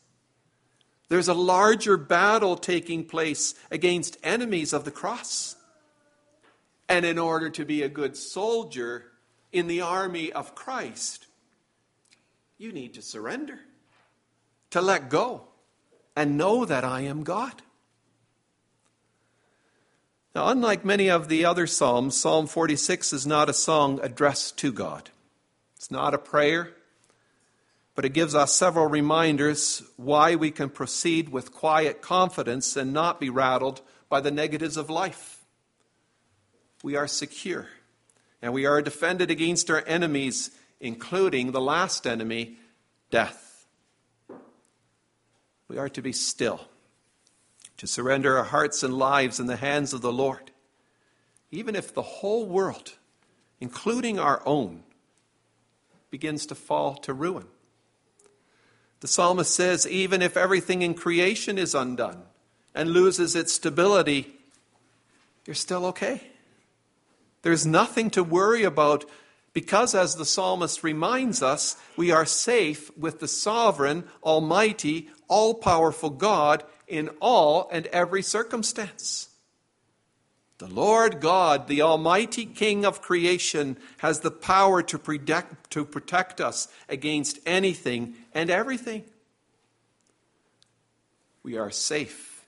There's 1.07 1.27
a 1.27 1.33
larger 1.33 1.97
battle 1.97 2.55
taking 2.55 3.05
place 3.05 3.53
against 3.69 4.17
enemies 4.23 4.73
of 4.73 4.85
the 4.85 4.91
cross. 4.91 5.55
And 6.89 7.05
in 7.05 7.19
order 7.19 7.49
to 7.51 7.65
be 7.65 7.83
a 7.83 7.89
good 7.89 8.17
soldier 8.17 9.05
in 9.51 9.67
the 9.67 9.81
army 9.81 10.31
of 10.31 10.55
Christ, 10.55 11.27
you 12.57 12.71
need 12.71 12.93
to 12.95 13.01
surrender, 13.01 13.59
to 14.71 14.81
let 14.81 15.09
go, 15.09 15.43
and 16.15 16.37
know 16.37 16.65
that 16.65 16.83
I 16.83 17.01
am 17.01 17.23
God. 17.23 17.61
Now, 20.33 20.49
unlike 20.49 20.83
many 20.83 21.09
of 21.09 21.29
the 21.29 21.45
other 21.45 21.65
Psalms, 21.65 22.19
Psalm 22.19 22.47
46 22.47 23.13
is 23.13 23.25
not 23.25 23.49
a 23.49 23.53
song 23.53 23.99
addressed 24.03 24.57
to 24.57 24.71
God. 24.71 25.09
It's 25.77 25.89
not 25.89 26.13
a 26.13 26.17
prayer 26.17 26.73
but 27.95 28.03
it 28.03 28.13
gives 28.13 28.35
us 28.35 28.53
several 28.53 28.87
reminders 28.87 29.81
why 29.95 30.35
we 30.35 30.51
can 30.51 30.69
proceed 30.69 31.29
with 31.29 31.53
quiet 31.53 32.01
confidence 32.01 32.75
and 32.75 32.91
not 32.91 33.21
be 33.21 33.29
rattled 33.29 33.81
by 34.09 34.19
the 34.19 34.31
negatives 34.31 34.75
of 34.75 34.89
life. 34.89 35.39
We 36.83 36.97
are 36.97 37.07
secure, 37.07 37.69
and 38.41 38.53
we 38.53 38.65
are 38.65 38.81
defended 38.81 39.31
against 39.31 39.71
our 39.71 39.83
enemies, 39.87 40.51
including 40.81 41.51
the 41.51 41.61
last 41.61 42.05
enemy, 42.05 42.57
death. 43.09 43.65
We 45.69 45.77
are 45.77 45.89
to 45.89 46.01
be 46.01 46.11
still, 46.11 46.67
to 47.77 47.87
surrender 47.87 48.37
our 48.37 48.43
hearts 48.43 48.83
and 48.83 48.93
lives 48.93 49.39
in 49.39 49.47
the 49.47 49.55
hands 49.55 49.93
of 49.93 50.01
the 50.01 50.13
Lord, 50.13 50.51
even 51.49 51.75
if 51.75 51.93
the 51.93 52.01
whole 52.01 52.45
world, 52.45 52.93
including 53.61 54.19
our 54.19 54.41
own, 54.45 54.83
begins 56.11 56.45
to 56.47 56.55
fall 56.55 56.95
to 56.95 57.13
ruin. 57.13 57.47
The 59.01 59.07
psalmist 59.07 59.53
says, 59.53 59.87
even 59.87 60.21
if 60.21 60.37
everything 60.37 60.81
in 60.81 60.93
creation 60.93 61.57
is 61.57 61.75
undone 61.75 62.23
and 62.73 62.89
loses 62.89 63.35
its 63.35 63.53
stability, 63.53 64.33
you're 65.45 65.53
still 65.53 65.85
okay. 65.87 66.21
There's 67.41 67.65
nothing 67.65 68.09
to 68.11 68.23
worry 68.23 68.63
about 68.63 69.05
because, 69.53 69.95
as 69.95 70.15
the 70.15 70.25
psalmist 70.25 70.83
reminds 70.83 71.41
us, 71.41 71.77
we 71.95 72.11
are 72.11 72.25
safe 72.25 72.95
with 72.97 73.19
the 73.19 73.27
sovereign, 73.27 74.03
almighty, 74.23 75.09
all 75.27 75.53
powerful 75.53 76.09
God 76.09 76.63
in 76.87 77.09
all 77.21 77.69
and 77.71 77.85
every 77.87 78.21
circumstance. 78.21 79.29
The 80.57 80.67
Lord 80.67 81.19
God, 81.19 81.67
the 81.67 81.81
Almighty 81.81 82.45
King 82.45 82.85
of 82.85 83.01
creation, 83.01 83.75
has 83.97 84.21
the 84.21 84.31
power 84.31 84.81
to 84.83 84.97
protect, 84.97 85.71
to 85.71 85.83
protect 85.83 86.39
us 86.39 86.69
against 86.87 87.39
anything 87.45 88.15
and 88.33 88.49
everything. 88.49 89.03
We 91.43 91.57
are 91.57 91.71
safe 91.71 92.45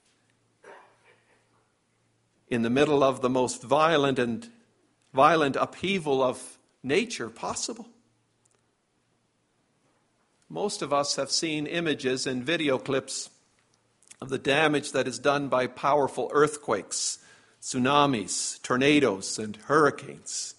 in 2.49 2.61
the 2.61 2.69
middle 2.69 3.03
of 3.03 3.21
the 3.21 3.29
most 3.29 3.61
violent 3.61 4.19
and 4.19 4.47
violent 5.13 5.57
upheaval 5.57 6.23
of 6.23 6.57
nature 6.81 7.29
possible. 7.29 7.87
Most 10.49 10.81
of 10.81 10.93
us 10.93 11.17
have 11.17 11.29
seen 11.29 11.67
images 11.67 12.25
and 12.25 12.41
video 12.41 12.77
clips 12.77 13.29
of 14.21 14.29
the 14.29 14.37
damage 14.37 14.93
that 14.93 15.09
is 15.09 15.19
done 15.19 15.49
by 15.49 15.67
powerful 15.67 16.31
earthquakes 16.33 17.19
tsunamis, 17.61 18.61
tornadoes, 18.61 19.39
and 19.39 19.55
hurricanes. 19.55 20.55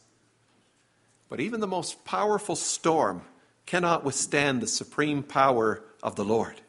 But 1.29 1.41
even 1.41 1.61
the 1.61 1.67
most 1.67 2.05
powerful 2.05 2.57
storm 2.57 3.23
cannot 3.67 4.05
withstand 4.05 4.61
the 4.61 4.67
supreme 4.67 5.23
power 5.23 5.83
of 6.03 6.17
the 6.17 6.25
Lord. 6.25 6.61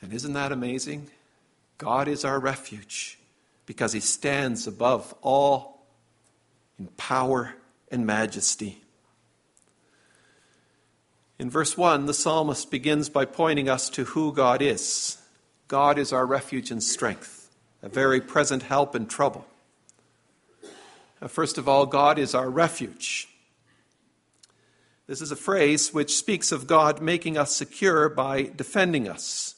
And 0.00 0.12
isn't 0.12 0.32
that 0.34 0.52
amazing? 0.52 1.10
God 1.76 2.08
is 2.08 2.24
our 2.24 2.38
refuge 2.38 3.18
because 3.66 3.92
he 3.92 4.00
stands 4.00 4.66
above 4.66 5.14
all 5.22 5.86
in 6.78 6.86
power 6.96 7.54
and 7.90 8.06
majesty. 8.06 8.82
In 11.38 11.50
verse 11.50 11.76
1, 11.76 12.06
the 12.06 12.14
psalmist 12.14 12.70
begins 12.70 13.08
by 13.08 13.24
pointing 13.24 13.68
us 13.68 13.88
to 13.90 14.04
who 14.04 14.32
God 14.32 14.62
is. 14.62 15.18
God 15.68 15.98
is 15.98 16.12
our 16.12 16.26
refuge 16.26 16.70
and 16.70 16.82
strength 16.82 17.37
a 17.82 17.88
very 17.88 18.20
present 18.20 18.64
help 18.64 18.94
in 18.94 19.06
trouble. 19.06 19.46
Uh, 21.20 21.28
first 21.28 21.58
of 21.58 21.68
all, 21.68 21.86
God 21.86 22.18
is 22.18 22.34
our 22.34 22.48
refuge. 22.48 23.28
This 25.06 25.20
is 25.20 25.32
a 25.32 25.36
phrase 25.36 25.92
which 25.92 26.16
speaks 26.16 26.52
of 26.52 26.66
God 26.66 27.00
making 27.00 27.38
us 27.38 27.54
secure 27.54 28.08
by 28.08 28.42
defending 28.42 29.08
us. 29.08 29.54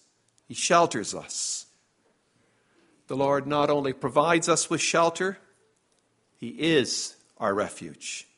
He 0.47 0.55
shelters 0.55 1.15
us. 1.15 1.67
The 3.09 3.17
Lord 3.17 3.47
not 3.47 3.71
only 3.71 3.93
provides 3.93 4.49
us 4.49 4.71
with 4.71 4.81
shelter, 4.81 5.39
He 6.39 6.49
is 6.49 7.17
our 7.39 7.53
refuge. 7.53 8.29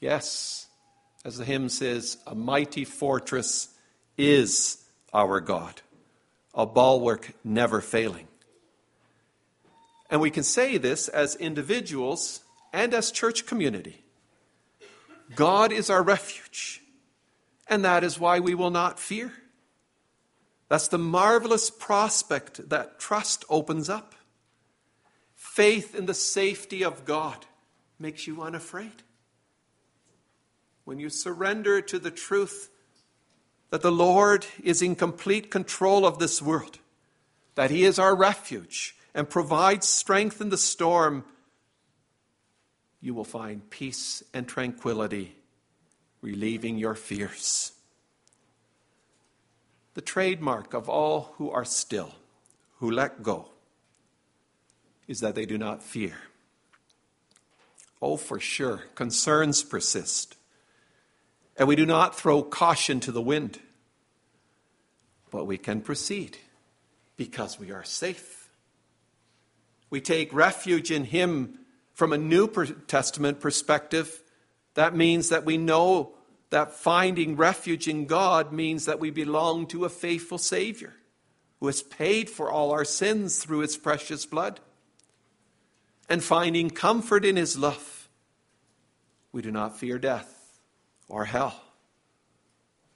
Yes, 0.00 0.66
as 1.24 1.38
the 1.38 1.44
hymn 1.44 1.68
says, 1.68 2.18
a 2.26 2.34
mighty 2.34 2.84
fortress 2.84 3.68
is 4.18 4.84
our 5.14 5.40
God, 5.40 5.80
a 6.54 6.66
bulwark 6.66 7.32
never 7.44 7.80
failing. 7.80 8.26
And 10.10 10.20
we 10.20 10.30
can 10.30 10.44
say 10.44 10.78
this 10.78 11.08
as 11.08 11.34
individuals 11.36 12.40
and 12.72 12.94
as 12.94 13.10
church 13.10 13.46
community. 13.46 14.04
God 15.34 15.72
is 15.72 15.90
our 15.90 16.02
refuge, 16.02 16.82
and 17.66 17.84
that 17.84 18.04
is 18.04 18.20
why 18.20 18.38
we 18.38 18.54
will 18.54 18.70
not 18.70 19.00
fear. 19.00 19.32
That's 20.68 20.88
the 20.88 20.98
marvelous 20.98 21.70
prospect 21.70 22.68
that 22.68 22.98
trust 22.98 23.44
opens 23.48 23.88
up. 23.88 24.14
Faith 25.34 25.94
in 25.94 26.06
the 26.06 26.14
safety 26.14 26.84
of 26.84 27.04
God 27.04 27.46
makes 27.98 28.26
you 28.26 28.42
unafraid. 28.42 29.02
When 30.84 30.98
you 30.98 31.08
surrender 31.08 31.80
to 31.82 31.98
the 31.98 32.10
truth 32.10 32.70
that 33.70 33.82
the 33.82 33.92
Lord 33.92 34.46
is 34.62 34.82
in 34.82 34.94
complete 34.94 35.50
control 35.50 36.06
of 36.06 36.18
this 36.18 36.40
world, 36.40 36.78
that 37.54 37.70
He 37.70 37.84
is 37.84 37.98
our 37.98 38.14
refuge, 38.14 38.95
and 39.16 39.28
provides 39.28 39.88
strength 39.88 40.40
in 40.40 40.50
the 40.50 40.58
storm, 40.58 41.24
you 43.00 43.14
will 43.14 43.24
find 43.24 43.68
peace 43.70 44.22
and 44.34 44.46
tranquility, 44.46 45.34
relieving 46.20 46.76
your 46.76 46.94
fears. 46.94 47.72
the 49.96 50.02
trademark 50.02 50.74
of 50.74 50.90
all 50.90 51.32
who 51.38 51.50
are 51.50 51.64
still, 51.64 52.14
who 52.80 52.90
let 52.90 53.22
go, 53.22 53.48
is 55.08 55.20
that 55.20 55.34
they 55.34 55.46
do 55.46 55.56
not 55.56 55.82
fear. 55.82 56.12
Oh, 58.02 58.18
for 58.18 58.38
sure, 58.38 58.82
concerns 58.94 59.62
persist. 59.62 60.36
And 61.56 61.66
we 61.66 61.76
do 61.76 61.86
not 61.86 62.14
throw 62.14 62.42
caution 62.42 63.00
to 63.00 63.10
the 63.10 63.22
wind, 63.22 63.58
but 65.30 65.46
we 65.46 65.56
can 65.56 65.80
proceed 65.80 66.36
because 67.16 67.58
we 67.58 67.72
are 67.72 67.82
safe. 67.82 68.45
We 69.90 70.00
take 70.00 70.32
refuge 70.32 70.90
in 70.90 71.04
Him 71.04 71.58
from 71.94 72.12
a 72.12 72.18
New 72.18 72.48
Testament 72.86 73.40
perspective. 73.40 74.22
That 74.74 74.94
means 74.94 75.28
that 75.30 75.44
we 75.44 75.56
know 75.56 76.12
that 76.50 76.72
finding 76.72 77.36
refuge 77.36 77.88
in 77.88 78.06
God 78.06 78.52
means 78.52 78.84
that 78.84 79.00
we 79.00 79.10
belong 79.10 79.66
to 79.68 79.84
a 79.84 79.88
faithful 79.88 80.38
Savior 80.38 80.94
who 81.60 81.66
has 81.66 81.82
paid 81.82 82.28
for 82.28 82.50
all 82.50 82.70
our 82.70 82.84
sins 82.84 83.38
through 83.38 83.60
His 83.60 83.76
precious 83.76 84.26
blood. 84.26 84.60
And 86.08 86.22
finding 86.22 86.70
comfort 86.70 87.24
in 87.24 87.36
His 87.36 87.58
love, 87.58 88.08
we 89.32 89.42
do 89.42 89.50
not 89.50 89.78
fear 89.78 89.98
death 89.98 90.60
or 91.08 91.24
hell 91.24 91.62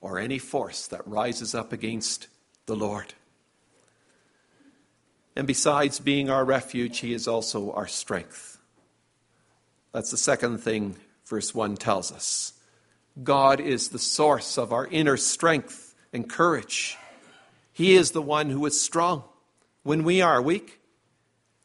or 0.01 0.19
any 0.19 0.39
force 0.39 0.87
that 0.89 1.07
rises 1.07 1.55
up 1.55 1.73
against 1.73 2.29
the 2.67 2.77
Lord. 2.77 3.15
And 5.37 5.47
besides 5.47 6.01
being 6.01 6.31
our 6.31 6.45
refuge, 6.45 6.99
He 6.99 7.13
is 7.15 7.29
also 7.29 7.73
our 7.73 7.87
strength. 7.87 8.59
That's 9.93 10.11
the 10.11 10.17
second 10.17 10.59
thing 10.59 10.97
verse 11.31 11.55
1 11.55 11.77
tells 11.77 12.13
us. 12.13 12.53
God 13.23 13.61
is 13.61 13.89
the 13.89 13.99
source 13.99 14.59
of 14.59 14.73
our 14.73 14.87
inner 14.87 15.17
strength 15.17 15.95
and 16.13 16.29
courage. 16.29 16.99
He 17.73 17.95
is 17.95 18.11
the 18.11 18.23
one 18.23 18.51
who 18.51 18.67
is 18.67 18.81
strong 18.81 19.25
when 19.83 20.05
we 20.05 20.21
are 20.21 20.43
weak 20.43 20.81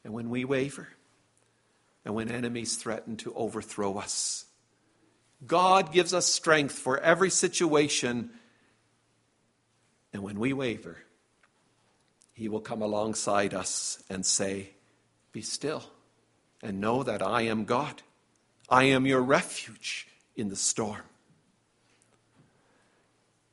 and 0.04 0.13
when 0.13 0.30
we 0.30 0.45
waver 0.45 0.88
and 2.06 2.13
when 2.13 2.32
enemies 2.32 2.75
threaten 2.75 3.17
to 3.17 3.34
overthrow 3.34 3.97
us. 3.97 4.45
God 5.45 5.91
gives 5.91 6.13
us 6.13 6.25
strength 6.25 6.78
for 6.78 6.99
every 6.99 7.30
situation, 7.30 8.30
and 10.13 10.23
when 10.23 10.39
we 10.39 10.54
waver, 10.54 10.97
he 12.36 12.50
will 12.50 12.60
come 12.60 12.82
alongside 12.82 13.54
us 13.54 14.04
and 14.10 14.26
say, 14.26 14.71
Be 15.32 15.41
still 15.41 15.84
and 16.62 16.82
know 16.82 17.02
that 17.02 17.21
I 17.21 17.43
am 17.43 17.63
God. 17.63 18.04
I 18.69 18.84
am 18.84 19.06
your 19.06 19.21
refuge 19.21 20.08
in 20.36 20.50
the 20.50 20.56
storm. 20.58 21.02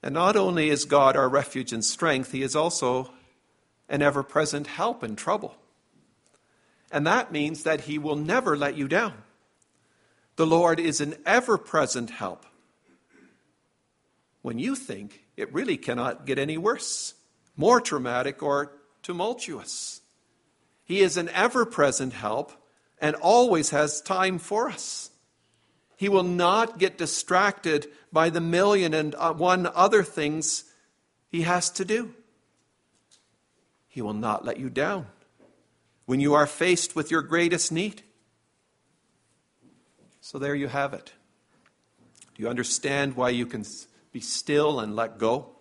And 0.02 0.14
not 0.14 0.34
only 0.34 0.68
is 0.68 0.84
God 0.84 1.16
our 1.16 1.28
refuge 1.28 1.72
and 1.72 1.84
strength, 1.84 2.32
He 2.32 2.42
is 2.42 2.56
also 2.56 3.12
an 3.88 4.02
ever 4.02 4.24
present 4.24 4.66
help 4.66 5.04
in 5.04 5.14
trouble. 5.14 5.54
And 6.90 7.06
that 7.06 7.30
means 7.30 7.62
that 7.62 7.82
He 7.82 7.98
will 7.98 8.16
never 8.16 8.56
let 8.56 8.76
you 8.76 8.88
down. 8.88 9.14
The 10.34 10.46
Lord 10.46 10.80
is 10.80 11.00
an 11.00 11.14
ever 11.24 11.56
present 11.56 12.10
help 12.10 12.46
when 14.40 14.58
you 14.58 14.74
think 14.74 15.22
it 15.36 15.54
really 15.54 15.76
cannot 15.76 16.26
get 16.26 16.36
any 16.36 16.58
worse 16.58 17.14
more 17.56 17.80
traumatic, 17.80 18.42
or 18.42 18.72
tumultuous. 19.02 20.00
He 20.84 21.00
is 21.00 21.16
an 21.16 21.28
ever 21.30 21.64
present 21.64 22.12
help 22.12 22.52
and 23.00 23.16
always 23.16 23.70
has 23.70 24.00
time 24.00 24.38
for 24.38 24.68
us. 24.68 25.10
He 25.96 26.08
will 26.08 26.22
not 26.22 26.78
get 26.78 26.98
distracted 26.98 27.88
by 28.12 28.30
the 28.30 28.40
million 28.40 28.92
and 28.94 29.14
uh, 29.14 29.32
one 29.32 29.68
other 29.74 30.02
things 30.02 30.64
he 31.28 31.42
has 31.42 31.70
to 31.70 31.84
do. 31.84 32.14
He 33.88 34.02
will 34.02 34.14
not 34.14 34.44
let 34.44 34.58
you 34.58 34.68
down 34.68 35.06
when 36.06 36.20
you 36.20 36.34
are 36.34 36.46
faced 36.46 36.96
with 36.96 37.10
your 37.10 37.22
greatest 37.22 37.70
need. 37.70 38.02
So 40.20 40.38
there 40.38 40.54
you 40.54 40.68
have 40.68 40.92
it. 40.94 41.12
Do 42.34 42.42
you 42.42 42.48
understand 42.48 43.16
why 43.16 43.30
you 43.30 43.46
can 43.46 43.64
be 44.12 44.20
still 44.20 44.80
and 44.80 44.96
let 44.96 45.18
go? 45.18 45.51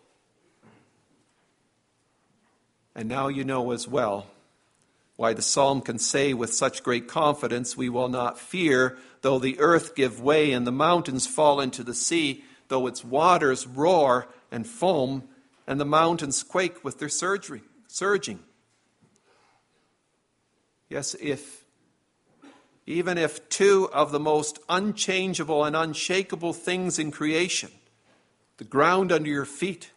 And 2.96 3.08
now 3.08 3.28
you 3.28 3.44
know 3.44 3.72
as 3.72 3.88
well 3.88 4.28
why 5.16 5.34
the 5.34 5.42
psalm 5.42 5.82
can 5.82 6.00
say 6.00 6.34
with 6.34 6.54
such 6.54 6.84
great 6.84 7.08
confidence, 7.08 7.78
We 7.78 7.90
will 7.90 8.10
not 8.10 8.40
fear, 8.40 8.98
though 9.22 9.38
the 9.38 9.60
earth 9.60 9.96
give 9.96 10.20
way 10.20 10.52
and 10.52 10.66
the 10.66 10.72
mountains 10.72 11.28
fall 11.28 11.62
into 11.62 11.84
the 11.84 11.94
sea, 11.94 12.44
though 12.70 12.88
its 12.88 13.06
waters 13.06 13.68
roar 13.68 14.28
and 14.52 14.66
foam, 14.66 15.24
and 15.68 15.80
the 15.80 15.86
mountains 15.86 16.42
quake 16.42 16.84
with 16.84 17.00
their 17.00 17.10
surging. 17.10 18.40
Yes, 20.90 21.16
if 21.22 21.66
even 22.88 23.18
if 23.18 23.48
two 23.48 23.90
of 23.94 24.12
the 24.12 24.20
most 24.20 24.60
unchangeable 24.68 25.64
and 25.64 25.76
unshakable 25.76 26.54
things 26.54 26.98
in 26.98 27.12
creation, 27.12 27.70
the 28.58 28.64
ground 28.64 29.12
under 29.12 29.30
your 29.30 29.46
feet 29.46 29.92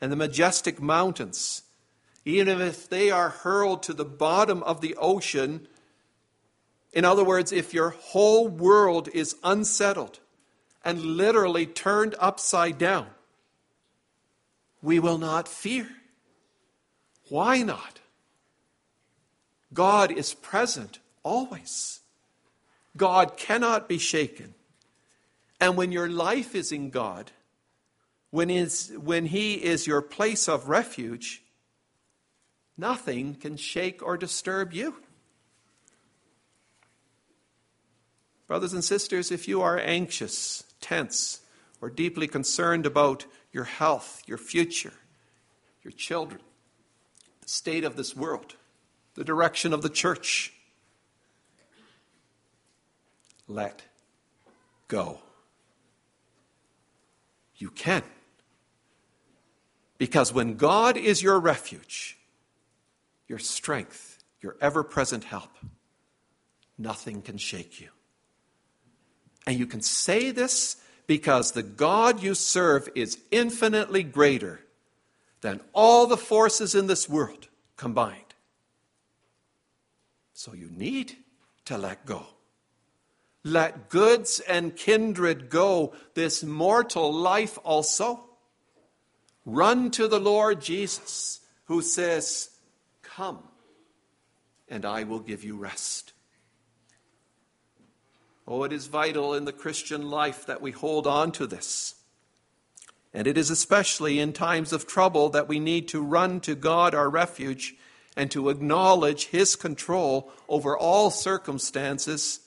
and 0.00 0.12
the 0.12 0.16
majestic 0.16 0.80
mountains, 0.80 1.62
even 2.24 2.60
if 2.60 2.88
they 2.88 3.10
are 3.10 3.30
hurled 3.30 3.82
to 3.84 3.92
the 3.92 4.04
bottom 4.04 4.62
of 4.62 4.80
the 4.80 4.94
ocean. 4.96 5.66
In 6.92 7.04
other 7.04 7.24
words, 7.24 7.52
if 7.52 7.74
your 7.74 7.90
whole 7.90 8.48
world 8.48 9.08
is 9.12 9.36
unsettled 9.42 10.20
and 10.84 11.00
literally 11.00 11.66
turned 11.66 12.14
upside 12.18 12.78
down, 12.78 13.06
we 14.82 14.98
will 14.98 15.18
not 15.18 15.48
fear. 15.48 15.88
Why 17.28 17.62
not? 17.62 18.00
God 19.72 20.12
is 20.12 20.34
present 20.34 20.98
always. 21.22 22.00
God 22.96 23.36
cannot 23.36 23.88
be 23.88 23.98
shaken. 23.98 24.54
And 25.60 25.76
when 25.76 25.92
your 25.92 26.08
life 26.08 26.54
is 26.54 26.72
in 26.72 26.90
God, 26.90 27.30
when, 28.30 28.50
is, 28.50 28.92
when 29.00 29.26
He 29.26 29.54
is 29.54 29.86
your 29.86 30.02
place 30.02 30.48
of 30.48 30.68
refuge, 30.68 31.42
Nothing 32.76 33.34
can 33.34 33.56
shake 33.56 34.02
or 34.02 34.16
disturb 34.16 34.72
you. 34.72 34.96
Brothers 38.46 38.72
and 38.72 38.84
sisters, 38.84 39.30
if 39.30 39.48
you 39.48 39.62
are 39.62 39.78
anxious, 39.78 40.64
tense, 40.80 41.40
or 41.80 41.90
deeply 41.90 42.28
concerned 42.28 42.86
about 42.86 43.24
your 43.52 43.64
health, 43.64 44.22
your 44.26 44.38
future, 44.38 44.92
your 45.82 45.92
children, 45.92 46.40
the 47.40 47.48
state 47.48 47.84
of 47.84 47.96
this 47.96 48.14
world, 48.16 48.56
the 49.14 49.24
direction 49.24 49.72
of 49.72 49.82
the 49.82 49.88
church, 49.88 50.52
let 53.48 53.82
go. 54.88 55.18
You 57.56 57.70
can. 57.70 58.02
Because 59.98 60.32
when 60.32 60.56
God 60.56 60.96
is 60.96 61.22
your 61.22 61.38
refuge, 61.38 62.18
your 63.32 63.38
strength, 63.38 64.22
your 64.42 64.56
ever 64.60 64.84
present 64.84 65.24
help. 65.24 65.56
Nothing 66.76 67.22
can 67.22 67.38
shake 67.38 67.80
you. 67.80 67.88
And 69.46 69.58
you 69.58 69.66
can 69.66 69.80
say 69.80 70.32
this 70.32 70.76
because 71.06 71.52
the 71.52 71.62
God 71.62 72.22
you 72.22 72.34
serve 72.34 72.90
is 72.94 73.18
infinitely 73.30 74.02
greater 74.02 74.60
than 75.40 75.62
all 75.72 76.06
the 76.06 76.18
forces 76.18 76.74
in 76.74 76.88
this 76.88 77.08
world 77.08 77.48
combined. 77.78 78.34
So 80.34 80.52
you 80.52 80.68
need 80.70 81.16
to 81.64 81.78
let 81.78 82.04
go. 82.04 82.26
Let 83.44 83.88
goods 83.88 84.40
and 84.40 84.76
kindred 84.76 85.48
go, 85.48 85.94
this 86.12 86.44
mortal 86.44 87.10
life 87.10 87.58
also. 87.64 88.28
Run 89.46 89.90
to 89.92 90.06
the 90.06 90.20
Lord 90.20 90.60
Jesus, 90.60 91.40
who 91.64 91.80
says, 91.80 92.50
Come, 93.16 93.40
and 94.68 94.86
I 94.86 95.04
will 95.04 95.20
give 95.20 95.44
you 95.44 95.56
rest. 95.56 96.14
Oh, 98.48 98.64
it 98.64 98.72
is 98.72 98.86
vital 98.86 99.34
in 99.34 99.44
the 99.44 99.52
Christian 99.52 100.08
life 100.08 100.46
that 100.46 100.62
we 100.62 100.70
hold 100.70 101.06
on 101.06 101.30
to 101.32 101.46
this. 101.46 101.96
And 103.12 103.26
it 103.26 103.36
is 103.36 103.50
especially 103.50 104.18
in 104.18 104.32
times 104.32 104.72
of 104.72 104.86
trouble 104.86 105.28
that 105.28 105.46
we 105.46 105.60
need 105.60 105.88
to 105.88 106.00
run 106.00 106.40
to 106.40 106.54
God, 106.54 106.94
our 106.94 107.10
refuge, 107.10 107.74
and 108.16 108.30
to 108.30 108.48
acknowledge 108.48 109.26
His 109.26 109.56
control 109.56 110.32
over 110.48 110.76
all 110.76 111.10
circumstances, 111.10 112.40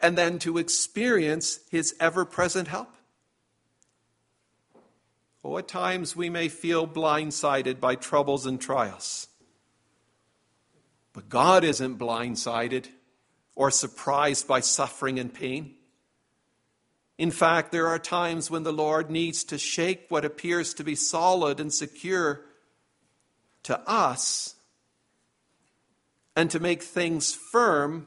and 0.00 0.18
then 0.18 0.40
to 0.40 0.58
experience 0.58 1.60
His 1.70 1.94
ever 2.00 2.24
present 2.24 2.66
help. 2.66 2.92
Oh, 5.44 5.58
at 5.58 5.66
times 5.66 6.14
we 6.14 6.30
may 6.30 6.48
feel 6.48 6.86
blindsided 6.86 7.80
by 7.80 7.96
troubles 7.96 8.46
and 8.46 8.60
trials. 8.60 9.26
But 11.12 11.28
God 11.28 11.64
isn't 11.64 11.98
blindsided 11.98 12.86
or 13.54 13.70
surprised 13.70 14.46
by 14.46 14.60
suffering 14.60 15.18
and 15.18 15.32
pain. 15.32 15.74
In 17.18 17.30
fact, 17.30 17.72
there 17.72 17.88
are 17.88 17.98
times 17.98 18.50
when 18.50 18.62
the 18.62 18.72
Lord 18.72 19.10
needs 19.10 19.44
to 19.44 19.58
shake 19.58 20.06
what 20.08 20.24
appears 20.24 20.74
to 20.74 20.84
be 20.84 20.94
solid 20.94 21.60
and 21.60 21.72
secure 21.72 22.40
to 23.64 23.78
us 23.80 24.54
and 26.34 26.50
to 26.50 26.60
make 26.60 26.82
things 26.82 27.34
firm 27.34 28.06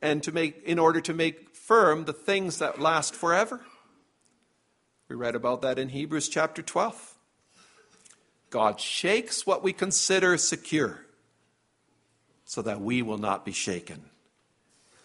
and 0.00 0.22
to 0.22 0.32
make 0.32 0.62
in 0.64 0.78
order 0.78 1.00
to 1.00 1.12
make 1.12 1.54
firm 1.54 2.04
the 2.04 2.12
things 2.12 2.58
that 2.58 2.80
last 2.80 3.14
forever. 3.14 3.60
We 5.08 5.14
read 5.14 5.34
about 5.36 5.62
that 5.62 5.78
in 5.78 5.90
Hebrews 5.90 6.28
chapter 6.28 6.62
12. 6.62 7.14
God 8.50 8.80
shakes 8.80 9.46
what 9.46 9.62
we 9.62 9.72
consider 9.72 10.36
secure 10.36 11.00
so 12.44 12.62
that 12.62 12.80
we 12.80 13.02
will 13.02 13.18
not 13.18 13.44
be 13.44 13.52
shaken. 13.52 14.04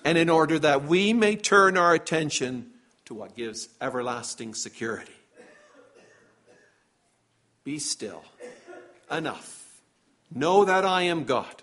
And 0.04 0.18
in 0.18 0.30
order 0.30 0.58
that 0.60 0.84
we 0.84 1.14
may 1.14 1.36
turn 1.36 1.78
our 1.78 1.94
attention 1.94 2.72
to 3.06 3.14
what 3.14 3.36
gives 3.36 3.70
everlasting 3.80 4.56
security. 4.56 5.12
Be 7.64 7.78
still. 7.78 8.24
Enough. 9.12 9.82
Know 10.34 10.66
that 10.66 10.86
I 10.86 11.04
am 11.04 11.26
God. 11.26 11.62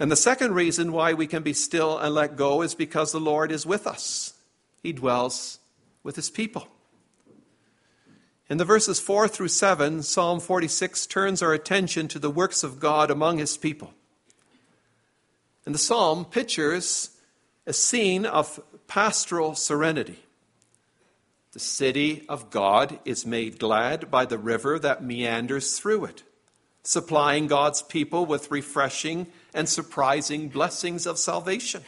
And 0.00 0.10
the 0.10 0.16
second 0.16 0.54
reason 0.54 0.92
why 0.92 1.12
we 1.12 1.26
can 1.26 1.42
be 1.42 1.52
still 1.52 1.98
and 1.98 2.14
let 2.14 2.36
go 2.36 2.62
is 2.62 2.74
because 2.74 3.12
the 3.12 3.20
Lord 3.20 3.52
is 3.52 3.66
with 3.66 3.86
us. 3.86 4.34
He 4.82 4.92
dwells 4.92 5.58
with 6.02 6.16
his 6.16 6.30
people. 6.30 6.68
In 8.48 8.56
the 8.56 8.64
verses 8.64 8.98
4 8.98 9.28
through 9.28 9.48
7, 9.48 10.02
Psalm 10.02 10.40
46 10.40 11.06
turns 11.06 11.42
our 11.42 11.52
attention 11.52 12.08
to 12.08 12.18
the 12.18 12.30
works 12.30 12.62
of 12.62 12.80
God 12.80 13.10
among 13.10 13.38
his 13.38 13.58
people. 13.58 13.92
And 15.66 15.74
the 15.74 15.78
psalm 15.78 16.24
pictures 16.24 17.10
a 17.66 17.74
scene 17.74 18.24
of 18.24 18.58
pastoral 18.86 19.54
serenity. 19.54 20.20
The 21.52 21.58
city 21.58 22.24
of 22.26 22.48
God 22.48 22.98
is 23.04 23.26
made 23.26 23.58
glad 23.58 24.10
by 24.10 24.24
the 24.24 24.38
river 24.38 24.78
that 24.78 25.04
meanders 25.04 25.78
through 25.78 26.06
it, 26.06 26.22
supplying 26.82 27.46
God's 27.48 27.82
people 27.82 28.24
with 28.24 28.50
refreshing 28.50 29.26
and 29.52 29.68
surprising 29.68 30.48
blessings 30.48 31.06
of 31.06 31.18
salvation. 31.18 31.82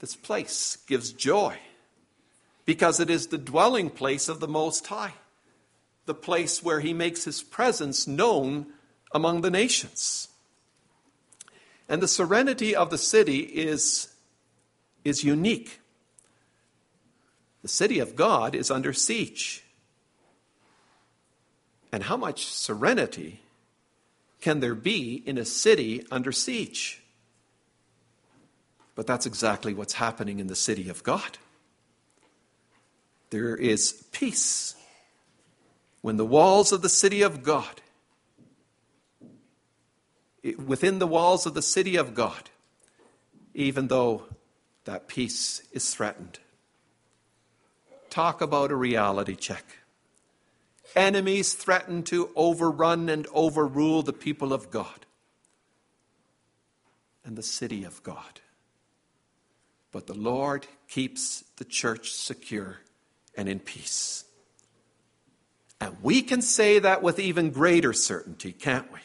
This 0.00 0.16
place 0.16 0.78
gives 0.88 1.12
joy 1.12 1.58
because 2.64 3.00
it 3.00 3.10
is 3.10 3.26
the 3.26 3.38
dwelling 3.38 3.90
place 3.90 4.28
of 4.28 4.40
the 4.40 4.48
Most 4.48 4.86
High, 4.86 5.14
the 6.06 6.14
place 6.14 6.62
where 6.62 6.80
He 6.80 6.92
makes 6.92 7.24
His 7.24 7.42
presence 7.42 8.06
known 8.06 8.66
among 9.12 9.42
the 9.42 9.50
nations. 9.50 10.28
And 11.88 12.02
the 12.02 12.08
serenity 12.08 12.74
of 12.74 12.90
the 12.90 12.98
city 12.98 13.40
is, 13.40 14.08
is 15.04 15.22
unique. 15.22 15.80
The 17.62 17.68
city 17.68 17.98
of 17.98 18.16
God 18.16 18.54
is 18.54 18.70
under 18.70 18.92
siege. 18.92 19.62
And 21.92 22.02
how 22.02 22.16
much 22.16 22.46
serenity 22.46 23.40
can 24.40 24.60
there 24.60 24.74
be 24.74 25.22
in 25.26 25.38
a 25.38 25.44
city 25.44 26.04
under 26.10 26.32
siege? 26.32 27.02
But 28.94 29.06
that's 29.06 29.26
exactly 29.26 29.74
what's 29.74 29.94
happening 29.94 30.38
in 30.40 30.46
the 30.46 30.56
city 30.56 30.88
of 30.88 31.02
God. 31.02 31.38
There 33.34 33.56
is 33.56 34.04
peace 34.12 34.76
when 36.02 36.18
the 36.18 36.24
walls 36.24 36.70
of 36.70 36.82
the 36.82 36.88
city 36.88 37.20
of 37.22 37.42
God, 37.42 37.80
within 40.64 41.00
the 41.00 41.08
walls 41.08 41.44
of 41.44 41.54
the 41.54 41.60
city 41.60 41.96
of 41.96 42.14
God, 42.14 42.48
even 43.52 43.88
though 43.88 44.22
that 44.84 45.08
peace 45.08 45.62
is 45.72 45.92
threatened. 45.92 46.38
Talk 48.08 48.40
about 48.40 48.70
a 48.70 48.76
reality 48.76 49.34
check. 49.34 49.78
Enemies 50.94 51.54
threaten 51.54 52.04
to 52.04 52.30
overrun 52.36 53.08
and 53.08 53.26
overrule 53.34 54.04
the 54.04 54.12
people 54.12 54.52
of 54.52 54.70
God 54.70 55.06
and 57.24 57.34
the 57.34 57.42
city 57.42 57.82
of 57.82 58.00
God. 58.04 58.40
But 59.90 60.06
the 60.06 60.14
Lord 60.14 60.68
keeps 60.86 61.42
the 61.56 61.64
church 61.64 62.12
secure 62.12 62.78
and 63.36 63.48
in 63.48 63.60
peace. 63.60 64.24
And 65.80 65.96
we 66.02 66.22
can 66.22 66.40
say 66.40 66.78
that 66.78 67.02
with 67.02 67.18
even 67.18 67.50
greater 67.50 67.92
certainty, 67.92 68.52
can't 68.52 68.90
we? 68.92 69.00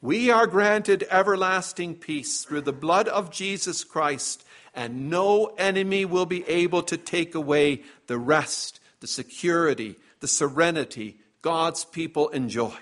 We 0.00 0.30
are 0.30 0.46
granted 0.46 1.06
everlasting 1.10 1.96
peace 1.96 2.44
through 2.44 2.62
the 2.62 2.72
blood 2.72 3.08
of 3.08 3.30
Jesus 3.30 3.84
Christ, 3.84 4.44
and 4.74 5.10
no 5.10 5.46
enemy 5.58 6.04
will 6.04 6.26
be 6.26 6.48
able 6.48 6.82
to 6.84 6.96
take 6.96 7.34
away 7.34 7.82
the 8.06 8.18
rest, 8.18 8.80
the 9.00 9.06
security, 9.06 9.96
the 10.20 10.28
serenity 10.28 11.18
God's 11.42 11.84
people 11.84 12.28
enjoy. 12.28 12.76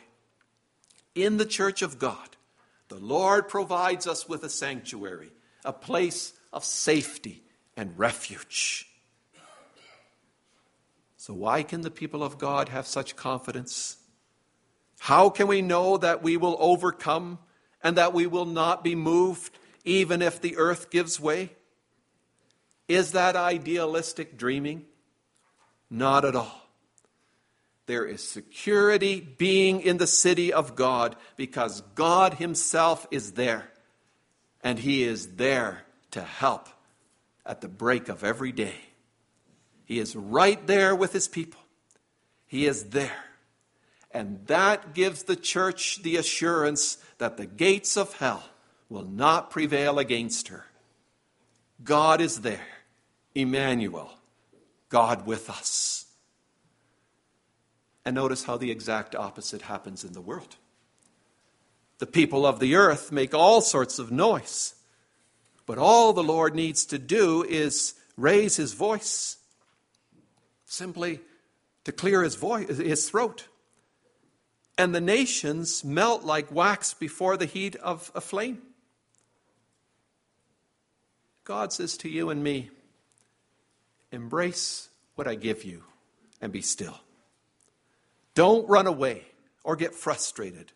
In 1.15 1.39
the 1.39 1.47
church 1.47 1.83
of 1.83 1.99
God, 1.99 2.37
the 2.89 2.99
Lord 2.99 3.49
provides 3.49 4.07
us 4.07 4.29
with 4.29 4.45
a 4.45 4.51
sanctuary, 4.51 5.31
a 5.65 5.73
place 5.73 6.35
of 6.53 6.65
safety 6.65 7.43
and 7.77 7.99
refuge. 7.99 8.87
So, 11.27 11.35
why 11.35 11.65
can 11.65 11.81
the 11.81 11.91
people 11.91 12.23
of 12.23 12.39
God 12.39 12.69
have 12.69 12.87
such 12.87 13.17
confidence? 13.17 13.97
How 15.01 15.29
can 15.29 15.49
we 15.49 15.61
know 15.61 15.97
that 15.97 16.23
we 16.23 16.37
will 16.37 16.57
overcome 16.61 17.41
and 17.83 17.97
that 17.97 18.15
we 18.15 18.29
will 18.29 18.45
not 18.45 18.85
be 18.85 18.95
moved 18.95 19.59
even 19.85 20.23
if 20.23 20.41
the 20.41 20.57
earth 20.57 20.89
gives 20.89 21.19
way? 21.19 21.51
Is 22.87 23.11
that 23.11 23.35
idealistic 23.35 24.39
dreaming? 24.39 24.85
Not 25.91 26.25
at 26.25 26.37
all. 26.37 26.69
There 27.87 28.07
is 28.07 28.23
security 28.23 29.19
being 29.21 29.81
in 29.81 29.97
the 29.97 30.07
city 30.07 30.53
of 30.53 30.77
God 30.77 31.17
because 31.35 31.81
God 31.97 32.35
Himself 32.35 33.05
is 33.11 33.33
there. 33.33 33.73
And 34.62 34.79
He 34.79 35.03
is 35.03 35.35
there 35.35 35.87
to 36.12 36.23
help 36.23 36.69
at 37.45 37.62
the 37.62 37.69
break 37.69 38.09
of 38.09 38.23
every 38.23 38.53
day. 38.53 38.77
He 39.87 40.01
is 40.01 40.16
right 40.16 40.66
there 40.66 40.94
with 40.94 41.12
his 41.12 41.29
people. 41.29 41.61
He 42.46 42.66
is 42.66 42.87
there. 42.87 43.25
And 44.11 44.44
that 44.49 44.94
gives 44.94 45.22
the 45.22 45.37
church 45.37 46.03
the 46.03 46.16
assurance 46.16 46.99
that 47.18 47.37
the 47.37 47.46
gates 47.46 47.96
of 47.96 48.12
hell 48.14 48.42
will 48.88 49.05
not 49.05 49.51
prevail 49.51 49.99
against 49.99 50.49
her. 50.49 50.66
God 51.83 52.20
is 52.20 52.40
there. 52.40 52.66
Emmanuel, 53.35 54.11
God 54.88 55.25
with 55.25 55.49
us. 55.49 56.07
And 58.05 58.14
notice 58.14 58.44
how 58.44 58.57
the 58.57 58.70
exact 58.70 59.14
opposite 59.14 59.62
happens 59.62 60.03
in 60.03 60.14
the 60.14 60.20
world. 60.20 60.57
The 61.99 62.07
people 62.07 62.44
of 62.44 62.59
the 62.59 62.75
earth 62.75 63.12
make 63.12 63.35
all 63.35 63.61
sorts 63.61 63.99
of 63.99 64.11
noise, 64.11 64.75
but 65.64 65.79
all 65.79 66.12
the 66.12 66.25
Lord 66.25 66.55
needs 66.55 66.87
to 66.87 66.99
do 66.99 67.44
is 67.44 67.94
raise 68.16 68.57
his 68.57 68.72
voice 68.72 69.37
simply 70.77 71.21
to 71.85 71.93
clear 71.93 72.23
his 72.23 72.35
voice, 72.35 72.69
his 72.69 73.09
throat. 73.09 73.49
And 74.79 74.95
the 74.95 75.01
nations 75.01 75.83
melt 75.83 76.25
like 76.25 76.53
wax 76.53 76.93
before 76.93 77.37
the 77.37 77.47
heat 77.47 77.77
of 77.77 78.12
a 78.15 78.21
flame. 78.21 78.61
God 81.45 81.73
says 81.73 81.97
to 81.99 82.09
you 82.09 82.29
and 82.29 82.43
me, 82.43 82.71
embrace 84.12 84.89
what 85.15 85.27
I 85.27 85.35
give 85.35 85.65
you 85.65 85.85
and 86.41 86.53
be 86.53 86.61
still. 86.61 86.99
Don't 88.35 88.69
run 88.69 88.87
away 88.87 89.23
or 89.65 89.77
get 89.77 89.95
frustrated, 89.95 90.73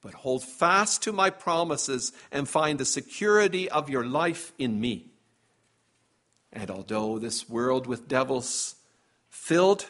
but 0.00 0.14
hold 0.14 0.44
fast 0.44 1.02
to 1.02 1.12
my 1.12 1.30
promises 1.30 2.12
and 2.30 2.48
find 2.48 2.78
the 2.78 2.84
security 2.84 3.68
of 3.68 3.90
your 3.90 4.04
life 4.04 4.52
in 4.58 4.80
me. 4.80 5.06
And 6.52 6.70
although 6.70 7.18
this 7.18 7.48
world 7.48 7.86
with 7.86 8.06
devils 8.06 8.76
filled 9.30 9.86